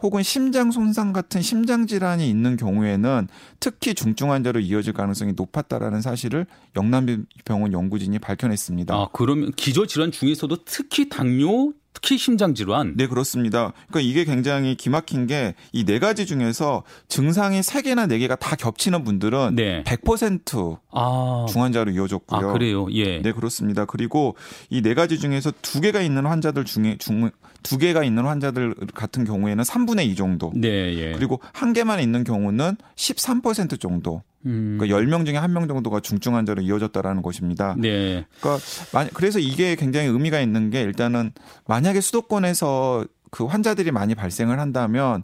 혹은 0.03 0.23
심장 0.23 0.71
손상 0.71 1.15
같은 1.15 1.41
심장 1.41 1.87
질환이 1.87 2.29
있는 2.29 2.59
경우에는 2.59 3.29
특히 3.59 3.95
중증 3.95 4.33
환자로 4.33 4.61
이어질 4.61 4.93
가능성이 4.93 5.33
높았다라는 5.35 6.03
사실을 6.03 6.45
영남병원 6.77 7.73
연구진이 7.73 8.19
밝혀냈습니다. 8.19 8.95
아, 8.95 9.09
그러면 9.15 9.51
기저 9.57 9.87
질환 9.87 10.13
중에서도 10.13 10.65
특히 10.67 11.09
당뇨, 11.09 11.73
특히 11.95 12.17
심장 12.19 12.55
질환. 12.55 12.95
네, 12.97 13.07
그렇습니다. 13.07 13.73
그러니까 13.89 14.01
이게 14.01 14.25
굉장히 14.25 14.75
기막힌 14.77 15.27
게 15.27 15.55
이 15.73 15.85
네 15.85 15.99
가지 15.99 16.27
중에서 16.27 16.83
증상이 17.09 17.61
3개나 17.61 18.09
4개가 18.09 18.39
다 18.39 18.57
겹치는 18.57 19.05
분들은 19.05 19.55
네. 19.57 19.83
100% 19.85 20.79
아. 20.91 21.47
중환자로 21.51 21.91
이어졌고요. 21.93 22.49
아, 22.51 22.53
그래요. 22.53 22.87
예. 22.93 23.21
네, 23.21 23.33
그렇습니다. 23.33 23.85
그리고 23.85 24.37
이 24.71 24.81
네 24.83 24.95
가지 24.95 25.19
중에서 25.19 25.53
두 25.63 25.81
개가 25.81 26.01
있는 26.01 26.27
환자들 26.27 26.65
중에 26.65 26.97
중 26.99 27.31
두 27.63 27.79
개가 27.79 28.05
있는 28.05 28.25
환자들 28.25 28.75
같은 28.95 29.25
경우에는 29.25 29.63
3분의 29.65 30.07
2 30.07 30.15
정도. 30.15 30.53
네, 30.55 30.69
예. 30.97 31.13
그리고 31.13 31.41
한 31.53 31.73
개만 31.73 32.01
있는 32.01 32.25
경우는 32.25 32.77
13% 32.97 33.81
정도. 33.81 34.23
음. 34.47 34.77
그러니까 34.81 34.99
10명 34.99 35.25
중에 35.25 35.37
한명 35.37 35.69
정도가 35.69 36.01
중증 36.01 36.35
환자로 36.35 36.63
이어졌다라는 36.63 37.23
것입니다. 37.23 37.75
네. 37.79 38.27
그러니까 38.41 38.65
그래서 39.15 39.39
이게 39.39 39.77
굉장히 39.77 40.09
의미가 40.09 40.41
있는 40.41 40.71
게 40.71 40.83
일단은 40.83 41.33
만약에 41.67 42.01
수도권에서 42.01 43.07
그 43.31 43.45
환자들이 43.45 43.93
많이 43.93 44.15
발생을 44.15 44.59
한다면 44.59 45.23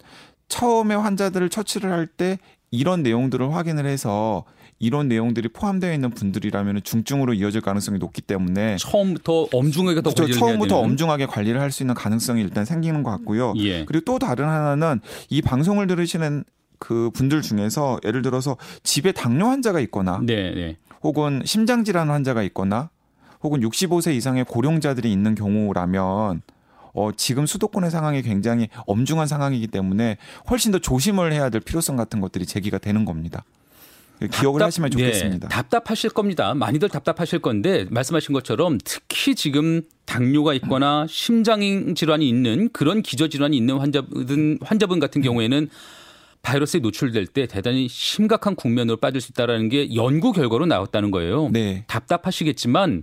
처음에 0.49 0.95
환자들을 0.95 1.49
처치를 1.49 1.91
할 1.93 2.07
때 2.07 2.39
이런 2.71 3.03
내용들을 3.03 3.55
확인을 3.55 3.87
해서 3.87 4.45
이런 4.81 5.09
내용들이 5.09 5.49
포함되어 5.49 5.93
있는 5.93 6.11
분들이라면 6.11 6.83
중증으로 6.85 7.35
이어질 7.35 7.61
가능성이 7.61 7.99
높기 7.99 8.23
때문에 8.23 8.77
처음부터 8.77 9.49
엄중하게 9.53 10.03
더 10.03 10.15
그렇죠. 10.15 10.33
처음부터 10.35 10.79
엄중하게 10.79 11.27
관리를 11.27 11.61
할 11.61 11.69
수 11.73 11.83
있는 11.83 11.95
가능성이 11.95 12.41
일단 12.43 12.65
생기는 12.65 13.03
것 13.03 13.11
같고요. 13.11 13.53
예. 13.59 13.85
그리고 13.85 14.05
또 14.05 14.19
다른 14.19 14.49
하나는 14.49 15.01
이 15.29 15.43
방송을 15.43 15.87
들으시는 15.87 16.45
그 16.79 17.11
분들 17.13 17.43
중에서 17.43 18.01
예를 18.05 18.23
들어서 18.23 18.57
집에 18.83 19.13
당뇨 19.13 19.47
환자가 19.49 19.81
있거나 19.81 20.21
네, 20.23 20.55
네. 20.55 20.77
혹은 21.03 21.43
심장 21.45 21.85
질환 21.85 22.09
환자가 22.09 22.43
있거나 22.45 22.89
혹은 23.43 23.61
65세 23.61 24.15
이상의 24.15 24.45
고령자들이 24.45 25.13
있는 25.13 25.35
경우라면 25.35 26.41
어, 26.95 27.11
지금 27.17 27.47
수도권의 27.47 27.91
상황이 27.91 28.23
굉장히 28.23 28.69
엄중한 28.87 29.27
상황이기 29.27 29.69
때문에 29.69 30.17
훨씬 30.51 30.73
더 30.73 30.79
조심을 30.79 31.33
해야 31.33 31.51
될 31.51 31.61
필요성 31.61 31.97
같은 31.97 32.21
것들이 32.21 32.47
제기가 32.47 32.79
되는 32.79 33.05
겁니다. 33.05 33.45
기억을 34.27 34.59
답답, 34.59 34.67
하시면 34.67 34.91
좋겠습니다. 34.91 35.49
네, 35.49 35.55
답답하실 35.55 36.11
겁니다. 36.11 36.55
많이들 36.55 36.89
답답하실 36.89 37.39
건데 37.39 37.87
말씀하신 37.91 38.33
것처럼 38.33 38.79
특히 38.85 39.35
지금 39.35 39.83
당뇨가 40.07 40.55
있거나 40.55 41.07
심장 41.09 41.61
질환이 41.95 42.29
있는 42.29 42.69
그런 42.73 43.03
기저 43.03 43.29
질환이 43.29 43.57
있는 43.57 43.79
환자분 43.79 44.59
환자분 44.63 44.99
같은 45.01 45.23
경우에는 45.23 45.69
바이러스에 46.43 46.81
노출될 46.81 47.27
때 47.27 47.47
대단히 47.47 47.89
심각한 47.89 48.55
국면으로 48.55 48.97
빠질 48.97 49.21
수 49.21 49.33
있다라는 49.33 49.69
게 49.69 49.95
연구 49.95 50.33
결과로 50.33 50.67
나왔다는 50.67 51.11
거예요. 51.11 51.49
네. 51.53 51.85
답답하시겠지만 51.89 53.03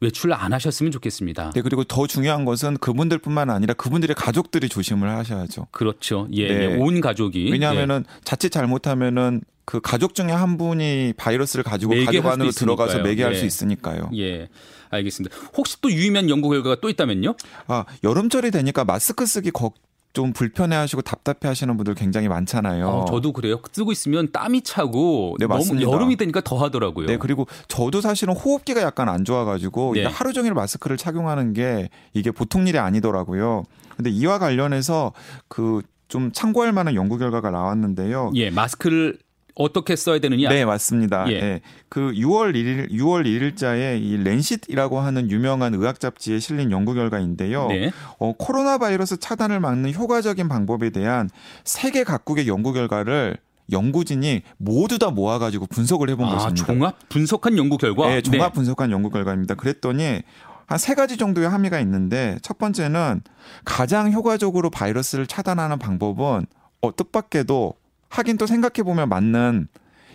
외출 0.00 0.32
안 0.34 0.52
하셨으면 0.52 0.92
좋겠습니다. 0.92 1.52
네, 1.54 1.62
그리고 1.62 1.82
더 1.84 2.06
중요한 2.06 2.44
것은 2.44 2.76
그분들뿐만 2.76 3.48
아니라 3.48 3.74
그분들의 3.74 4.14
가족들이 4.14 4.68
조심을 4.68 5.08
하셔야죠. 5.08 5.68
그렇죠. 5.70 6.28
예, 6.32 6.48
네. 6.48 6.72
예. 6.72 6.76
온 6.76 7.00
가족이. 7.00 7.50
왜냐하면은 7.50 8.04
예. 8.06 8.20
자칫 8.22 8.50
잘못하면은 8.50 9.40
그 9.66 9.80
가족 9.80 10.14
중에 10.14 10.30
한 10.30 10.56
분이 10.56 11.14
바이러스를 11.16 11.64
가지고 11.64 11.92
가족 12.04 12.24
안으로 12.26 12.52
들어가서 12.52 13.00
매개할 13.00 13.34
예. 13.34 13.38
수 13.38 13.44
있으니까요. 13.44 14.10
예. 14.16 14.48
알겠습니다. 14.90 15.36
혹시 15.56 15.80
또 15.80 15.90
유의미한 15.90 16.30
연구 16.30 16.48
결과가 16.50 16.76
또 16.80 16.88
있다면요? 16.88 17.34
아, 17.66 17.84
여름철이 18.04 18.52
되니까 18.52 18.84
마스크 18.84 19.26
쓰기 19.26 19.50
걱, 19.50 19.74
좀 20.12 20.32
불편해하시고 20.32 21.02
답답해하시는 21.02 21.76
분들 21.76 21.94
굉장히 21.94 22.28
많잖아요. 22.28 22.88
어, 22.88 23.04
저도 23.06 23.32
그래요. 23.32 23.60
쓰고 23.70 23.90
있으면 23.90 24.30
땀이 24.32 24.62
차고 24.62 25.36
네, 25.40 25.46
너무 25.46 25.82
여름이 25.82 26.16
되니까 26.16 26.40
더 26.40 26.56
하더라고요. 26.56 27.06
네, 27.08 27.18
그리고 27.18 27.46
저도 27.68 28.00
사실은 28.00 28.34
호흡기가 28.34 28.80
약간 28.80 29.08
안 29.10 29.24
좋아가지고 29.24 29.94
네. 29.94 30.04
하루 30.06 30.32
종일 30.32 30.54
마스크를 30.54 30.96
착용하는 30.96 31.52
게 31.52 31.90
이게 32.14 32.30
보통 32.30 32.66
일이 32.68 32.78
아니더라고요. 32.78 33.64
근데 33.96 34.10
이와 34.10 34.38
관련해서 34.38 35.12
그 35.48 35.82
좀 36.08 36.30
참고할 36.32 36.72
만한 36.72 36.94
연구 36.94 37.18
결과가 37.18 37.50
나왔는데요. 37.50 38.30
예, 38.34 38.50
마스크를 38.50 39.18
어떻게 39.56 39.96
써야 39.96 40.18
되느냐? 40.18 40.50
네, 40.50 40.64
맞습니다. 40.64 41.30
예. 41.32 41.40
네. 41.40 41.60
그 41.88 42.12
6월 42.12 42.54
1일 42.54 42.90
6월 42.92 43.24
1일자에 43.24 44.00
이 44.00 44.18
렌싯이라고 44.18 45.00
하는 45.00 45.30
유명한 45.30 45.74
의학 45.74 45.98
잡지에 45.98 46.38
실린 46.38 46.70
연구 46.70 46.94
결과인데요. 46.94 47.66
네. 47.68 47.90
어, 48.18 48.32
코로나 48.36 48.78
바이러스 48.78 49.18
차단을 49.18 49.58
막는 49.60 49.94
효과적인 49.94 50.48
방법에 50.48 50.90
대한 50.90 51.28
세계 51.64 52.04
각국의 52.04 52.46
연구 52.46 52.72
결과를 52.72 53.38
연구진이 53.72 54.42
모두 54.58 54.98
다 54.98 55.10
모아가지고 55.10 55.66
분석을 55.66 56.10
해본 56.10 56.26
아, 56.28 56.32
것입니다. 56.36 56.66
종합 56.66 57.08
분석한 57.08 57.58
연구 57.58 57.78
결과? 57.78 58.08
네, 58.08 58.20
종합 58.20 58.52
네. 58.52 58.54
분석한 58.54 58.90
연구 58.92 59.10
결과입니다. 59.10 59.54
그랬더니 59.54 60.22
한 60.66 60.78
세 60.78 60.94
가지 60.94 61.16
정도의 61.16 61.48
함의가 61.48 61.78
있는데 61.80 62.38
첫 62.42 62.58
번째는 62.58 63.22
가장 63.64 64.12
효과적으로 64.12 64.68
바이러스를 64.68 65.26
차단하는 65.26 65.78
방법은 65.78 66.46
어, 66.82 66.96
뜻밖에도 66.96 67.74
하긴 68.18 68.36
또 68.38 68.46
생각해 68.46 68.82
보면 68.84 69.08
맞는 69.08 69.68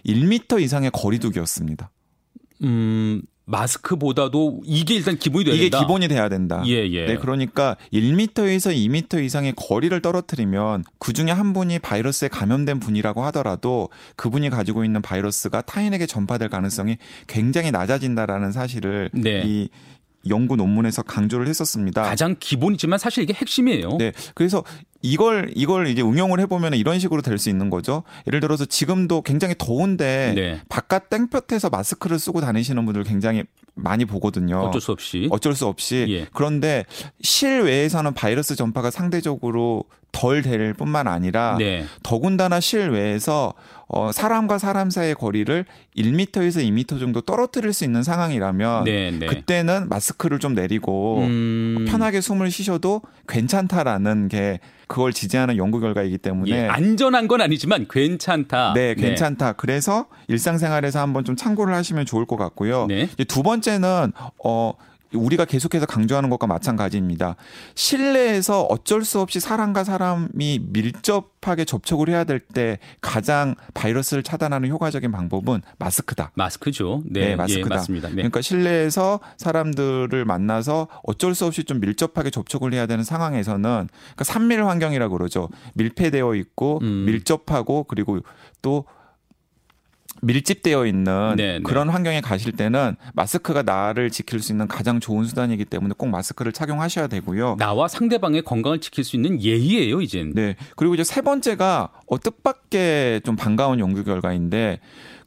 1미터 0.05 0.61
이상의 0.61 0.91
거리두기였습니다. 0.91 1.91
음, 2.63 3.21
마스크보다도 3.45 4.61
이게 4.65 4.95
일단 4.95 5.17
기본이 5.17 5.45
돼야 5.45 5.55
이게 5.55 5.63
된다. 5.65 5.79
기본이 5.79 6.07
돼야 6.07 6.29
된다. 6.29 6.63
예, 6.67 6.89
예. 6.89 7.05
네, 7.05 7.17
그러니까 7.17 7.75
1미터에서 7.91 8.73
2미터 8.73 9.23
이상의 9.23 9.53
거리를 9.55 9.99
떨어뜨리면 10.01 10.83
그 10.99 11.11
중에 11.13 11.31
한 11.31 11.53
분이 11.53 11.79
바이러스에 11.79 12.29
감염된 12.29 12.79
분이라고 12.79 13.23
하더라도 13.25 13.89
그분이 14.15 14.49
가지고 14.49 14.85
있는 14.85 15.01
바이러스가 15.01 15.61
타인에게 15.61 16.05
전파될 16.05 16.49
가능성이 16.49 16.97
굉장히 17.27 17.71
낮아진다라는 17.71 18.51
사실을 18.51 19.09
네. 19.13 19.43
이 19.45 19.69
연구 20.29 20.55
논문에서 20.55 21.01
강조를 21.01 21.47
했었습니다. 21.47 22.03
가장 22.03 22.35
기본이지만 22.39 22.99
사실 22.99 23.23
이게 23.23 23.33
핵심이에요. 23.33 23.97
네. 23.97 24.11
그래서 24.35 24.63
이걸 25.01 25.51
이걸 25.55 25.87
이제 25.87 26.01
응용을 26.01 26.39
해보면 26.41 26.73
이런 26.75 26.99
식으로 26.99 27.21
될 27.21 27.37
수 27.41 27.49
있는 27.49 27.69
거죠. 27.71 28.03
예를 28.27 28.39
들어서 28.39 28.65
지금도 28.65 29.21
굉장히 29.23 29.55
더운데 29.57 30.33
네. 30.35 30.61
바깥 30.69 31.09
땡볕에서 31.09 31.69
마스크를 31.69 32.19
쓰고 32.19 32.39
다니시는 32.41 32.85
분들 32.85 33.03
굉장히 33.03 33.43
많이 33.73 34.05
보거든요. 34.05 34.59
어쩔 34.59 34.79
수 34.79 34.91
없이. 34.91 35.27
어쩔 35.31 35.55
수 35.55 35.65
없이. 35.65 36.05
예. 36.09 36.27
그런데 36.33 36.85
실외에서는 37.21 38.13
바이러스 38.13 38.55
전파가 38.55 38.91
상대적으로 38.91 39.85
덜 40.11 40.41
될 40.41 40.73
뿐만 40.73 41.07
아니라 41.07 41.55
네. 41.57 41.85
더군다나 42.03 42.59
실외에서 42.59 43.53
어, 43.87 44.11
사람과 44.11 44.57
사람 44.57 44.89
사이의 44.89 45.15
거리를 45.15 45.65
1미터에서 45.97 46.65
2미터 46.65 46.99
정도 46.99 47.19
떨어뜨릴 47.19 47.73
수 47.73 47.83
있는 47.83 48.03
상황이라면 48.03 48.85
네, 48.85 49.11
네. 49.11 49.25
그때는 49.25 49.89
마스크를 49.89 50.39
좀 50.39 50.53
내리고 50.53 51.19
음... 51.19 51.85
편하게 51.89 52.21
숨을 52.21 52.51
쉬셔도 52.51 53.01
괜찮다라는 53.27 54.29
게 54.29 54.59
그걸 54.87 55.11
지지하는 55.13 55.57
연구 55.57 55.79
결과이기 55.79 56.17
때문에 56.17 56.51
예, 56.51 56.67
안전한 56.67 57.27
건 57.27 57.41
아니지만 57.41 57.85
괜찮다. 57.89 58.73
네, 58.75 58.93
네. 58.93 59.01
괜찮다. 59.01 59.47
네. 59.47 59.53
그래서 59.57 60.07
일상생활에서 60.27 60.99
한번 60.99 61.23
좀 61.23 61.35
참고를 61.35 61.73
하시면 61.73 62.05
좋을 62.05 62.25
것 62.25 62.35
같고요. 62.35 62.87
네. 62.87 63.07
두 63.27 63.43
번째는 63.43 64.11
어 64.43 64.73
우리가 65.13 65.45
계속해서 65.45 65.85
강조하는 65.85 66.29
것과 66.29 66.47
마찬가지입니다. 66.47 67.35
실내에서 67.75 68.63
어쩔 68.63 69.03
수 69.03 69.19
없이 69.19 69.39
사람과 69.39 69.83
사람이 69.83 70.59
밀접하게 70.71 71.65
접촉을 71.65 72.09
해야 72.09 72.23
될 72.23 72.41
때 72.51 72.79
가장 73.01 73.55
바이러스를 73.73 74.23
차단하는 74.23 74.69
효과적인 74.69 75.11
방법은 75.11 75.61
마스크다. 75.77 76.31
마스크죠. 76.35 77.01
네, 77.05 77.29
네 77.29 77.35
마스크다. 77.35 77.65
예, 77.65 77.77
맞습니다. 77.77 78.07
네. 78.09 78.15
그러니까 78.15 78.41
실내에서 78.41 79.19
사람들을 79.37 80.25
만나서 80.25 80.87
어쩔 81.03 81.33
수 81.35 81.45
없이 81.45 81.63
좀 81.63 81.79
밀접하게 81.79 82.29
접촉을 82.29 82.73
해야 82.73 82.85
되는 82.85 83.03
상황에서는 83.03 83.61
그러니까 83.61 84.23
산밀 84.23 84.65
환경이라고 84.65 85.17
그러죠. 85.17 85.49
밀폐되어 85.75 86.35
있고 86.35 86.79
음. 86.81 87.05
밀접하고 87.05 87.85
그리고 87.85 88.19
또 88.61 88.85
밀집되어 90.21 90.85
있는 90.85 91.35
네, 91.35 91.53
네. 91.53 91.59
그런 91.63 91.89
환경에 91.89 92.21
가실 92.21 92.51
때는 92.51 92.95
마스크가 93.13 93.63
나를 93.63 94.09
지킬 94.09 94.39
수 94.39 94.51
있는 94.51 94.67
가장 94.67 94.99
좋은 94.99 95.25
수단이기 95.25 95.65
때문에 95.65 95.93
꼭 95.97 96.07
마스크를 96.07 96.51
착용하셔야 96.51 97.07
되고요. 97.07 97.57
나와 97.57 97.87
상대방의 97.87 98.43
건강을 98.43 98.79
지킬 98.79 99.03
수 99.03 99.15
있는 99.15 99.41
예의예요, 99.41 100.01
이젠. 100.01 100.33
네. 100.33 100.55
그리고 100.75 100.93
이제 100.93 101.03
세 101.03 101.21
번째가 101.21 101.89
어 102.07 102.19
뜻밖의 102.19 103.21
좀 103.21 103.35
반가운 103.35 103.79
연구 103.79 104.03
결과인데 104.03 104.79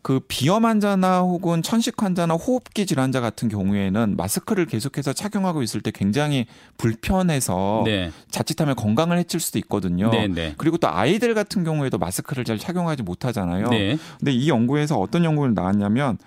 그 0.05 0.21
비염 0.29 0.67
환자나 0.67 1.21
혹은 1.21 1.63
천식 1.63 2.03
환자나 2.03 2.35
호흡기 2.35 2.85
질환자 2.85 3.23
같은 3.23 3.49
경우에는 3.49 4.17
마스크를 4.19 4.67
계속해서 4.67 5.15
착용하고 5.15 5.63
있을 5.63 5.81
때 5.81 5.91
굉장히 5.91 6.45
불편해서 6.77 7.85
네. 7.87 8.11
자칫하면 8.31 8.77
건강을 8.77 9.17
해칠 9.17 9.41
수도 9.41 9.59
있거든요. 9.61 10.11
네, 10.11 10.29
네. 10.29 10.55
그리고 10.59 10.77
또 10.77 10.89
아이들 10.91 11.33
같은 11.33 11.65
경우에도 11.65 11.97
마스크를 11.97 12.45
잘 12.45 12.59
착용하지 12.59 13.03
못하잖아요. 13.03 13.69
네. 13.69 13.97
근데 14.19 14.33
이 14.33 14.51
연구에서 14.51 14.99
어떤 14.99 15.25
연구를 15.25 15.55
나왔냐면 15.55 16.19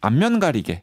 안면 0.00 0.40
가리개 0.40 0.82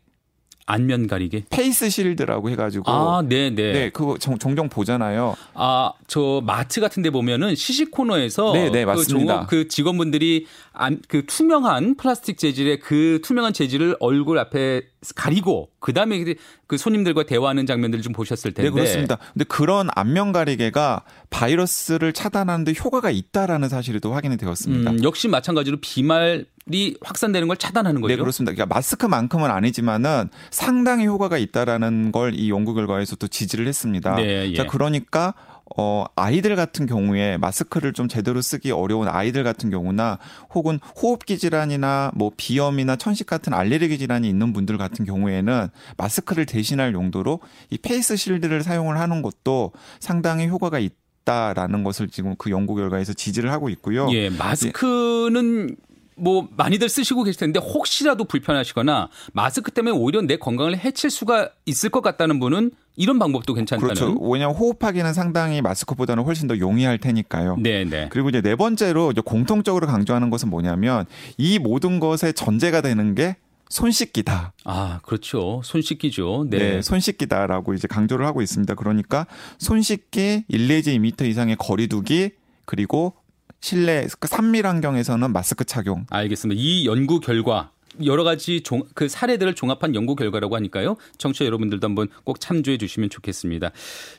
안면 0.72 1.08
가리개? 1.08 1.44
face 1.50 1.90
shield라고 1.90 2.50
해가지고. 2.50 2.90
아, 2.90 3.22
네, 3.22 3.50
네. 3.50 3.74
네, 3.74 3.90
그거 3.90 4.18
종, 4.18 4.38
종 4.38 4.70
보잖아요. 4.70 5.36
아, 5.54 5.92
저 6.08 6.42
마트 6.46 6.80
같은 6.80 7.04
데 7.04 7.10
보면은 7.10 7.56
시식 7.56 7.92
코너에서. 7.92 8.54
네, 8.54 8.72
네, 8.72 8.86
맞습니다. 8.86 9.48
그, 9.48 9.64
그 9.64 9.68
직원분들이 9.68 10.48
안, 10.74 11.02
그 11.10 11.26
투명한 11.26 11.96
플라스틱 11.96 12.38
재질의 12.38 12.80
그 12.80 13.20
투명한 13.24 13.52
재질을 13.54 13.98
얼굴 14.00 14.40
앞에 14.40 14.84
가리고 15.16 15.70
그 15.80 15.94
다음에 15.94 16.24
그 16.68 16.78
손님들과 16.78 17.24
대화하는 17.24 17.66
장면들을 17.66 18.02
좀 18.02 18.14
보셨을 18.14 18.54
텐데. 18.54 18.70
네, 18.70 18.74
그렇습니다. 18.74 19.18
근데 19.34 19.44
그런 19.46 19.90
안면 19.94 20.32
가리개가 20.32 21.04
바이러스를 21.32 22.14
차단하는데 22.14 22.74
효과가 22.80 23.10
있다라는 23.10 23.68
사실이 23.70 24.00
또 24.00 24.14
확인이 24.14 24.38
되었습니다. 24.38 24.92
음, 24.92 25.04
역시 25.04 25.28
마찬가지로 25.28 25.78
비말 25.82 26.46
이 26.72 26.96
확산되는 27.02 27.48
걸 27.48 27.58
차단하는 27.58 28.02
거죠. 28.02 28.14
네, 28.14 28.20
그렇습니다. 28.20 28.54
그러니까 28.54 28.76
마스크만큼은 28.76 29.50
아니지만은 29.50 30.30
상당히 30.52 31.08
효과가 31.08 31.40
있다라는 31.40 32.12
걸 32.12 32.32
이 32.36 32.50
연구 32.52 32.74
결과에서 32.76 33.16
또 33.16 33.28
지지를 33.28 33.68
했습니다. 33.68 34.16
네, 34.16 34.52
예. 34.52 34.56
자, 34.56 34.68
그러니까 34.68 35.34
어, 35.78 36.06
아이들 36.16 36.56
같은 36.56 36.86
경우에 36.86 37.38
마스크를 37.38 37.94
좀 37.94 38.08
제대로 38.08 38.42
쓰기 38.42 38.72
어려운 38.72 39.08
아이들 39.08 39.44
같은 39.44 39.70
경우나 39.70 40.20
혹은 40.54 40.80
호흡기 41.02 41.38
질환이나 41.38 42.12
뭐 42.14 42.32
비염이나 42.36 42.98
천식 42.98 43.26
같은 43.26 43.54
알레르기 43.54 43.98
질환이 43.98 44.28
있는 44.30 44.52
분들 44.54 44.78
같은 44.78 45.06
경우에는 45.06 45.70
마스크를 45.98 46.46
대신할 46.46 46.94
용도로 46.94 47.40
이 47.70 47.78
face 47.78 48.16
shield를 48.18 48.64
사용을 48.64 49.00
하는 49.00 49.22
것도 49.22 49.72
상당히 50.00 50.48
효과가 50.48 50.80
있다 50.80 50.96
라는 51.26 51.84
것을 51.84 52.10
지금 52.10 52.36
그 52.38 52.50
연구 52.50 52.76
결과에서 52.76 53.14
지지를 53.14 53.52
하고 53.52 53.70
있고요. 53.70 54.10
예, 54.12 54.30
마스크는 54.30 55.76
뭐 56.16 56.48
많이들 56.56 56.88
쓰시고 56.90 57.24
계실 57.24 57.40
텐데 57.40 57.60
혹시라도 57.60 58.26
불편하시거나 58.26 59.10
마스크 59.34 59.72
때문에 59.72 59.96
오히려 59.96 60.22
내 60.22 60.38
건강을 60.38 60.78
해칠 60.78 61.10
수가 61.10 61.50
있을 61.66 61.90
것 61.90 62.02
같다는 62.02 62.40
분은 62.40 62.72
이런 62.96 63.18
방법도 63.18 63.54
괜찮다는. 63.54 63.96
그렇죠. 63.96 64.18
왜냐하면 64.20 64.56
호흡하기는 64.56 65.14
상당히 65.14 65.62
마스크보다는 65.62 66.24
훨씬 66.24 66.48
더 66.48 66.60
용이할 66.60 66.98
테니까요. 67.00 67.58
네, 67.60 67.86
네. 67.86 68.10
그리고 68.12 68.30
이제 68.30 68.42
네 68.42 68.56
번째로 68.56 69.12
이제 69.12 69.22
공통적으로 69.22 69.88
강조하는 69.88 70.30
것은 70.30 70.50
뭐냐면 70.50 71.06
이 71.38 71.58
모든 71.58 72.00
것의 72.00 72.34
전제가 72.36 72.82
되는 72.82 73.16
게 73.16 73.38
손 73.72 73.90
씻기다. 73.90 74.52
아, 74.66 75.00
그렇죠. 75.04 75.62
손 75.64 75.82
씻기죠. 75.82 76.46
네. 76.50 76.58
네. 76.58 76.82
손 76.82 77.00
씻기다라고 77.00 77.74
이제 77.74 77.88
강조를 77.88 78.26
하고 78.26 78.42
있습니다. 78.42 78.76
그러니까 78.76 79.26
손 79.58 79.82
씻기 79.82 80.44
1 80.50 80.68
내지 80.68 81.00
2미터 81.00 81.26
이상의 81.26 81.56
거리두기 81.58 82.32
그리고 82.66 83.14
실내 83.62 84.08
그 84.20 84.28
산밀 84.28 84.68
환경에서는 84.68 85.32
마스크 85.32 85.64
착용. 85.64 86.06
알겠습니다. 86.10 86.62
이 86.62 86.86
연구 86.86 87.22
결과 87.22 87.72
여러 88.04 88.26
가지 88.26 88.60
종, 88.62 88.84
그 88.94 89.08
사례들을 89.08 89.56
종합한 89.56 89.96
연구 89.96 90.16
결과라고 90.16 90.56
하니까요. 90.58 90.98
청취자 91.18 91.46
여러분들도 91.46 91.86
한번 91.88 92.10
꼭 92.26 92.42
참조해 92.42 92.78
주시면 92.78 93.10
좋겠습니다. 93.10 93.72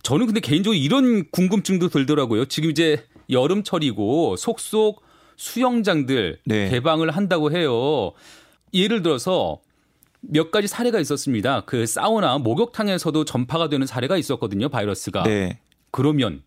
저는 0.02 0.26
근데 0.26 0.40
개인적으로 0.40 0.78
이런 0.78 1.30
궁금증도 1.30 1.90
들더라고요. 1.90 2.46
지금 2.46 2.70
이제 2.70 3.04
여름철이고 3.28 4.36
속속 4.36 5.02
수영장들 5.36 6.38
네. 6.46 6.70
개방을 6.70 7.10
한다고 7.10 7.52
해요. 7.52 8.12
예를 8.72 9.02
들어서 9.02 9.60
몇 10.20 10.50
가지 10.50 10.68
사례가 10.68 11.00
있었습니다. 11.00 11.62
그 11.66 11.86
사우나 11.86 12.38
목욕탕에서도 12.38 13.24
전파가 13.24 13.68
되는 13.68 13.86
사례가 13.86 14.16
있었거든요. 14.16 14.68
바이러스가. 14.68 15.24
네. 15.24 15.58
그러면 15.90 16.42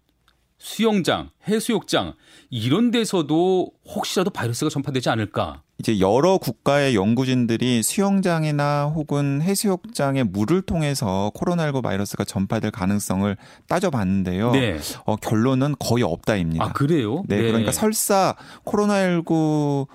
수영장, 0.58 1.30
해수욕장 1.48 2.14
이런 2.50 2.92
데서도 2.92 3.72
혹시라도 3.86 4.30
바이러스가 4.30 4.70
전파되지 4.70 5.10
않을까? 5.10 5.62
이제 5.78 6.00
여러 6.00 6.38
국가의 6.38 6.96
연구진들이 6.96 7.84
수영장이나 7.84 8.86
혹은 8.86 9.42
해수욕장의 9.42 10.24
물을 10.24 10.62
통해서 10.62 11.32
코로나19 11.36 11.84
바이러스가 11.84 12.24
전파될 12.24 12.72
가능성을 12.72 13.36
따져봤는데요. 13.68 14.52
네. 14.52 14.78
어, 15.06 15.18
결론은 15.18 15.76
거의 15.78 16.04
없다입니다. 16.04 16.64
아, 16.64 16.72
그래요? 16.72 17.24
네, 17.28 17.42
네. 17.42 17.48
그러니까 17.48 17.74
설사 17.74 18.36
코로나19 18.64 19.88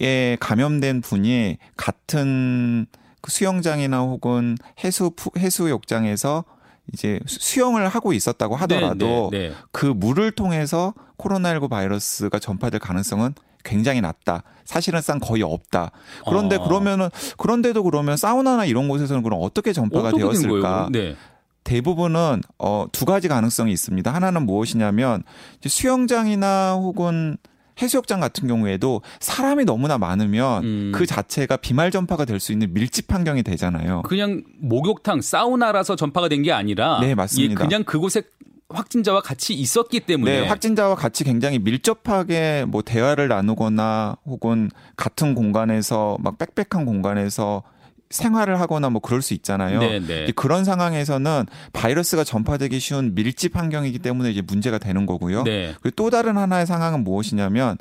에 0.00 0.36
감염된 0.40 1.00
분이 1.00 1.58
같은 1.76 2.86
그 3.20 3.30
수영장이나 3.30 4.00
혹은 4.00 4.56
해수 4.84 5.10
해수욕장에서 5.36 6.44
이제 6.92 7.20
수영을 7.26 7.88
하고 7.88 8.12
있었다고 8.12 8.56
하더라도 8.56 9.28
네, 9.32 9.38
네, 9.38 9.48
네. 9.48 9.54
그 9.72 9.86
물을 9.86 10.30
통해서 10.30 10.94
코로나19 11.18 11.68
바이러스가 11.68 12.38
전파될 12.38 12.80
가능성은 12.80 13.34
굉장히 13.64 14.00
낮다. 14.00 14.44
사실은상 14.64 15.18
거의 15.18 15.42
없다. 15.42 15.90
그런데 16.26 16.56
아. 16.56 16.62
그러면은 16.62 17.10
그런데도 17.36 17.82
그러면 17.82 18.16
사우나나 18.16 18.64
이런 18.64 18.88
곳에서는 18.88 19.22
그럼 19.22 19.40
어떻게 19.42 19.72
전파가 19.72 20.08
어떻게 20.08 20.22
되었을까? 20.22 20.88
네. 20.92 21.16
대부분은 21.64 22.40
어 22.58 22.86
두 22.92 23.04
가지 23.04 23.28
가능성이 23.28 23.72
있습니다. 23.72 24.12
하나는 24.14 24.46
무엇이냐면 24.46 25.22
수영장이나 25.66 26.74
혹은 26.74 27.36
해수욕장 27.80 28.20
같은 28.20 28.48
경우에도 28.48 29.02
사람이 29.20 29.64
너무나 29.64 29.98
많으면 29.98 30.64
음. 30.64 30.92
그 30.94 31.06
자체가 31.06 31.56
비말 31.58 31.90
전파가 31.90 32.24
될 32.24 32.38
수 32.40 32.52
있는 32.52 32.72
밀집 32.72 33.12
환경이 33.12 33.42
되잖아요. 33.42 34.02
그냥 34.02 34.42
목욕탕, 34.60 35.20
사우나라서 35.20 35.96
전파가 35.96 36.28
된 36.28 36.42
게 36.42 36.52
아니라 36.52 37.00
네, 37.00 37.14
맞습니다. 37.14 37.60
그냥 37.60 37.82
그곳에 37.84 38.22
확진자와 38.68 39.22
같이 39.22 39.54
있었기 39.54 40.00
때문에 40.00 40.42
네, 40.42 40.46
확진자와 40.46 40.94
같이 40.94 41.24
굉장히 41.24 41.58
밀접하게 41.58 42.64
뭐 42.68 42.82
대화를 42.82 43.26
나누거나 43.28 44.16
혹은 44.26 44.70
같은 44.96 45.34
공간에서 45.34 46.18
막 46.20 46.36
빽빽한 46.38 46.84
공간에서 46.84 47.62
생활을 48.10 48.60
하거나 48.60 48.88
뭐 48.90 49.00
그럴 49.00 49.22
수 49.22 49.34
있잖아요. 49.34 49.80
네, 49.80 50.00
네. 50.00 50.32
그런 50.34 50.64
상황에서는 50.64 51.46
바이러스가 51.72 52.24
전파되기 52.24 52.80
쉬운 52.80 53.14
밀집 53.14 53.56
환경이기 53.56 53.98
때문에 53.98 54.30
이제 54.30 54.40
문제가 54.40 54.78
되는 54.78 55.04
거고요. 55.06 55.44
네. 55.44 55.74
그리고 55.82 55.94
또 55.96 56.10
다른 56.10 56.36
하나의 56.36 56.66
상황은 56.66 57.04
무엇이냐면 57.04 57.76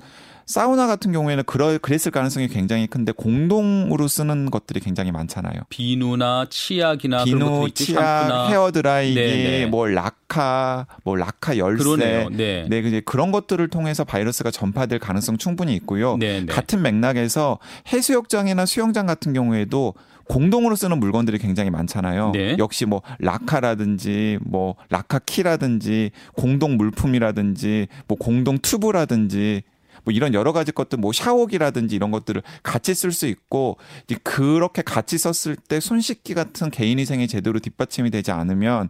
사우나 0.47 0.87
같은 0.87 1.11
경우에는 1.11 1.43
그럴 1.43 1.77
그랬을 1.77 2.09
가능성이 2.09 2.47
굉장히 2.47 2.87
큰데 2.87 3.11
공동으로 3.11 4.07
쓰는 4.07 4.49
것들이 4.49 4.79
굉장히 4.79 5.11
많잖아요. 5.11 5.63
비누나 5.67 6.47
치약이나 6.49 7.25
비누, 7.25 7.69
치약, 7.71 8.49
헤어 8.49 8.71
드라이기, 8.71 9.13
네네. 9.13 9.43
네. 9.43 9.65
뭐 9.65 9.85
라카, 9.87 10.87
뭐 11.03 11.17
라카 11.17 11.57
열쇠, 11.57 11.83
그러네요. 11.83 12.29
네, 12.29 12.65
네 12.69 13.01
그런 13.01 13.33
것들을 13.33 13.67
통해서 13.67 14.05
바이러스가 14.05 14.49
전파될 14.49 14.99
가능성 14.99 15.37
충분히 15.37 15.75
있고요. 15.75 16.15
네네. 16.15 16.45
네. 16.45 16.45
같은 16.45 16.81
맥락에서 16.81 17.59
해수욕장이나 17.91 18.65
수영장 18.65 19.05
같은 19.05 19.33
경우에도 19.33 19.95
공동으로 20.29 20.77
쓰는 20.77 20.97
물건들이 20.99 21.39
굉장히 21.39 21.71
많잖아요. 21.71 22.31
네. 22.31 22.55
역시 22.57 22.85
뭐 22.85 23.01
라카라든지 23.19 24.39
뭐 24.41 24.75
라카키라든지 24.89 26.11
공동 26.35 26.77
물품이라든지 26.77 27.87
뭐 28.07 28.17
공동 28.17 28.57
튜브라든지 28.59 29.63
뭐 30.07 30.13
이런 30.13 30.33
여러 30.33 30.53
가지 30.53 30.71
것들 30.71 30.99
뭐 30.99 31.11
샤워기라든지 31.11 31.93
이런 31.97 32.11
것들을 32.11 32.41
같이 32.63 32.93
쓸 32.93 33.11
수 33.11 33.27
있고 33.27 33.77
그렇게 34.23 34.81
같이 34.81 35.17
썼을 35.17 35.57
때 35.57 35.81
손 35.81 35.99
씻기 35.99 36.33
같은 36.33 36.71
개인 36.71 36.97
위생이 36.97 37.27
제대로 37.27 37.59
뒷받침이 37.59 38.09
되지 38.09 38.31
않으면 38.31 38.87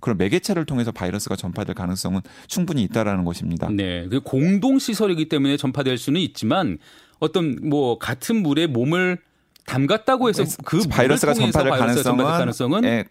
그런 0.00 0.18
매개체를 0.18 0.66
통해서 0.66 0.92
바이러스가 0.92 1.36
전파될 1.36 1.74
가능성은 1.74 2.20
충분히 2.46 2.82
있다라는 2.82 3.24
것입니다. 3.24 3.68
네. 3.70 4.06
그 4.08 4.20
공동 4.20 4.78
시설이기 4.78 5.28
때문에 5.30 5.56
전파될 5.56 5.96
수는 5.96 6.20
있지만 6.20 6.78
어떤 7.18 7.58
뭐 7.68 7.98
같은 7.98 8.42
물에 8.42 8.66
몸을 8.66 9.18
담갔다고 9.66 10.28
해서 10.28 10.44
그 10.64 10.86
바이러스가 10.88 11.32
전파될 11.34 11.70
가능성은, 11.72 12.24
가능성은 12.24 12.84
예, 12.84 13.04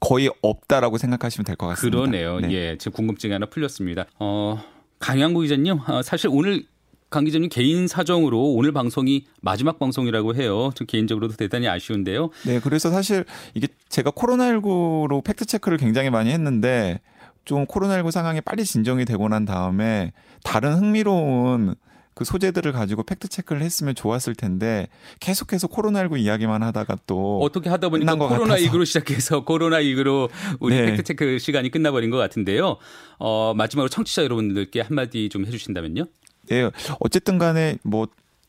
거의 0.00 0.30
없다라고 0.42 0.96
생각하시면 0.98 1.44
될 1.44 1.56
것 1.56 1.66
같습니다. 1.68 1.98
그러네요. 1.98 2.40
네. 2.40 2.52
예, 2.52 2.76
제 2.78 2.90
궁금증이 2.90 3.32
하나 3.32 3.46
풀렸습니다. 3.46 4.06
어, 4.18 4.62
강양구 4.98 5.42
기자님, 5.42 5.78
어, 5.86 6.02
사실 6.02 6.28
오늘 6.32 6.64
강 7.08 7.24
기자님 7.24 7.48
개인 7.48 7.86
사정으로 7.86 8.52
오늘 8.52 8.72
방송이 8.72 9.26
마지막 9.40 9.78
방송이라고 9.78 10.34
해요. 10.34 10.70
저 10.74 10.84
개인적으로도 10.84 11.36
대단히 11.36 11.68
아쉬운데요. 11.68 12.30
네, 12.44 12.60
그래서 12.60 12.90
사실 12.90 13.24
이게 13.54 13.68
제가 13.88 14.10
코로나19로 14.10 15.22
팩트 15.24 15.44
체크를 15.46 15.78
굉장히 15.78 16.10
많이 16.10 16.30
했는데 16.30 17.00
좀 17.44 17.64
코로나19 17.66 18.10
상황이 18.10 18.40
빨리 18.40 18.64
진정이 18.64 19.04
되고 19.04 19.28
난 19.28 19.44
다음에 19.44 20.12
다른 20.42 20.74
흥미로운 20.74 21.76
그 22.16 22.24
소재들을 22.24 22.72
가지고 22.72 23.02
팩트 23.02 23.28
체크를 23.28 23.62
했으면 23.62 23.94
좋았을 23.94 24.34
텐데 24.34 24.88
계속해서 25.20 25.68
코로나19 25.68 26.18
이야기만 26.18 26.62
하다가 26.62 26.96
또 27.06 27.40
어떻게 27.42 27.68
하다 27.68 27.90
보니까 27.90 28.16
코로나 28.16 28.56
19로 28.56 28.86
시작해서 28.86 29.44
코로나 29.44 29.80
19로 29.80 30.30
우리 30.58 30.74
네. 30.74 30.86
팩트 30.86 31.02
체크 31.04 31.38
시간이 31.38 31.70
끝나버린 31.70 32.10
것 32.10 32.16
같은데요. 32.16 32.78
어, 33.18 33.52
마지막으로 33.54 33.90
청취자 33.90 34.24
여러분들께 34.24 34.80
한마디 34.80 35.28
좀 35.28 35.44
해주신다면요. 35.44 36.06
네, 36.48 36.70
어쨌든 37.00 37.38
간에 37.38 37.76
뭐 37.82 38.06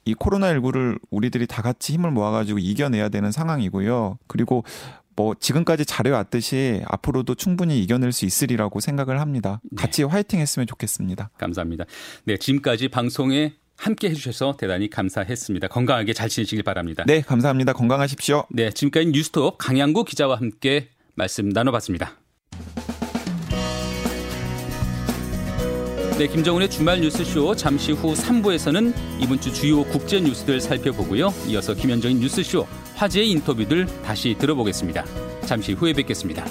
이 0.08 0.16
코로나19를 0.16 1.00
우리들이 1.10 1.48
다 1.48 1.62
같이 1.62 1.94
힘을 1.94 2.12
모아가지고 2.12 2.60
이겨내야 2.60 3.10
되는 3.10 3.32
상황이고요. 3.32 4.18
그리고 4.28 4.64
뭐 5.18 5.36
지금까지 5.38 5.86
잘해왔듯이 5.86 6.82
앞으로도 6.86 7.36
충분히 7.36 7.82
이겨낼 7.84 8.14
수 8.14 8.26
있으리라고 8.26 8.80
생각을 8.80 9.20
합니다. 9.20 9.60
네. 9.64 9.82
같이 9.82 10.04
네. 10.04 10.08
화이팅 10.08 10.40
했으면 10.40 10.66
좋겠습니다. 10.66 11.30
감사합니다. 11.38 11.86
네, 12.24 12.38
지금까지 12.38 12.88
방송에 12.88 13.56
함께 13.76 14.10
해주셔서 14.10 14.56
대단히 14.58 14.90
감사했습니다. 14.90 15.68
건강하게 15.68 16.14
잘 16.14 16.30
지내시길 16.30 16.64
바랍니다. 16.64 17.04
네, 17.06 17.22
감사합니다. 17.22 17.74
건강하십시오. 17.74 18.46
네, 18.50 18.72
지금까지 18.72 19.08
뉴스톱 19.08 19.58
강양구 19.58 20.06
기자와 20.06 20.38
함께 20.38 20.90
말씀 21.16 21.50
나눠봤습니다. 21.50 22.16
네, 26.18 26.26
김정은의 26.26 26.72
주말 26.72 27.00
뉴스쇼 27.00 27.56
잠시 27.56 27.92
후 27.92 28.16
3부에서는 28.16 28.92
이번 29.22 29.40
주 29.40 29.54
주요 29.54 29.84
국제 29.84 30.20
뉴스들 30.20 30.60
살펴보고요. 30.60 31.32
이어서 31.48 31.76
김현정의 31.76 32.18
뉴스쇼 32.18 32.66
화제의 32.96 33.30
인터뷰들 33.30 33.86
다시 34.02 34.36
들어보겠습니다. 34.40 35.06
잠시 35.46 35.74
후에 35.74 35.94
뵙겠습니다. 35.94 36.44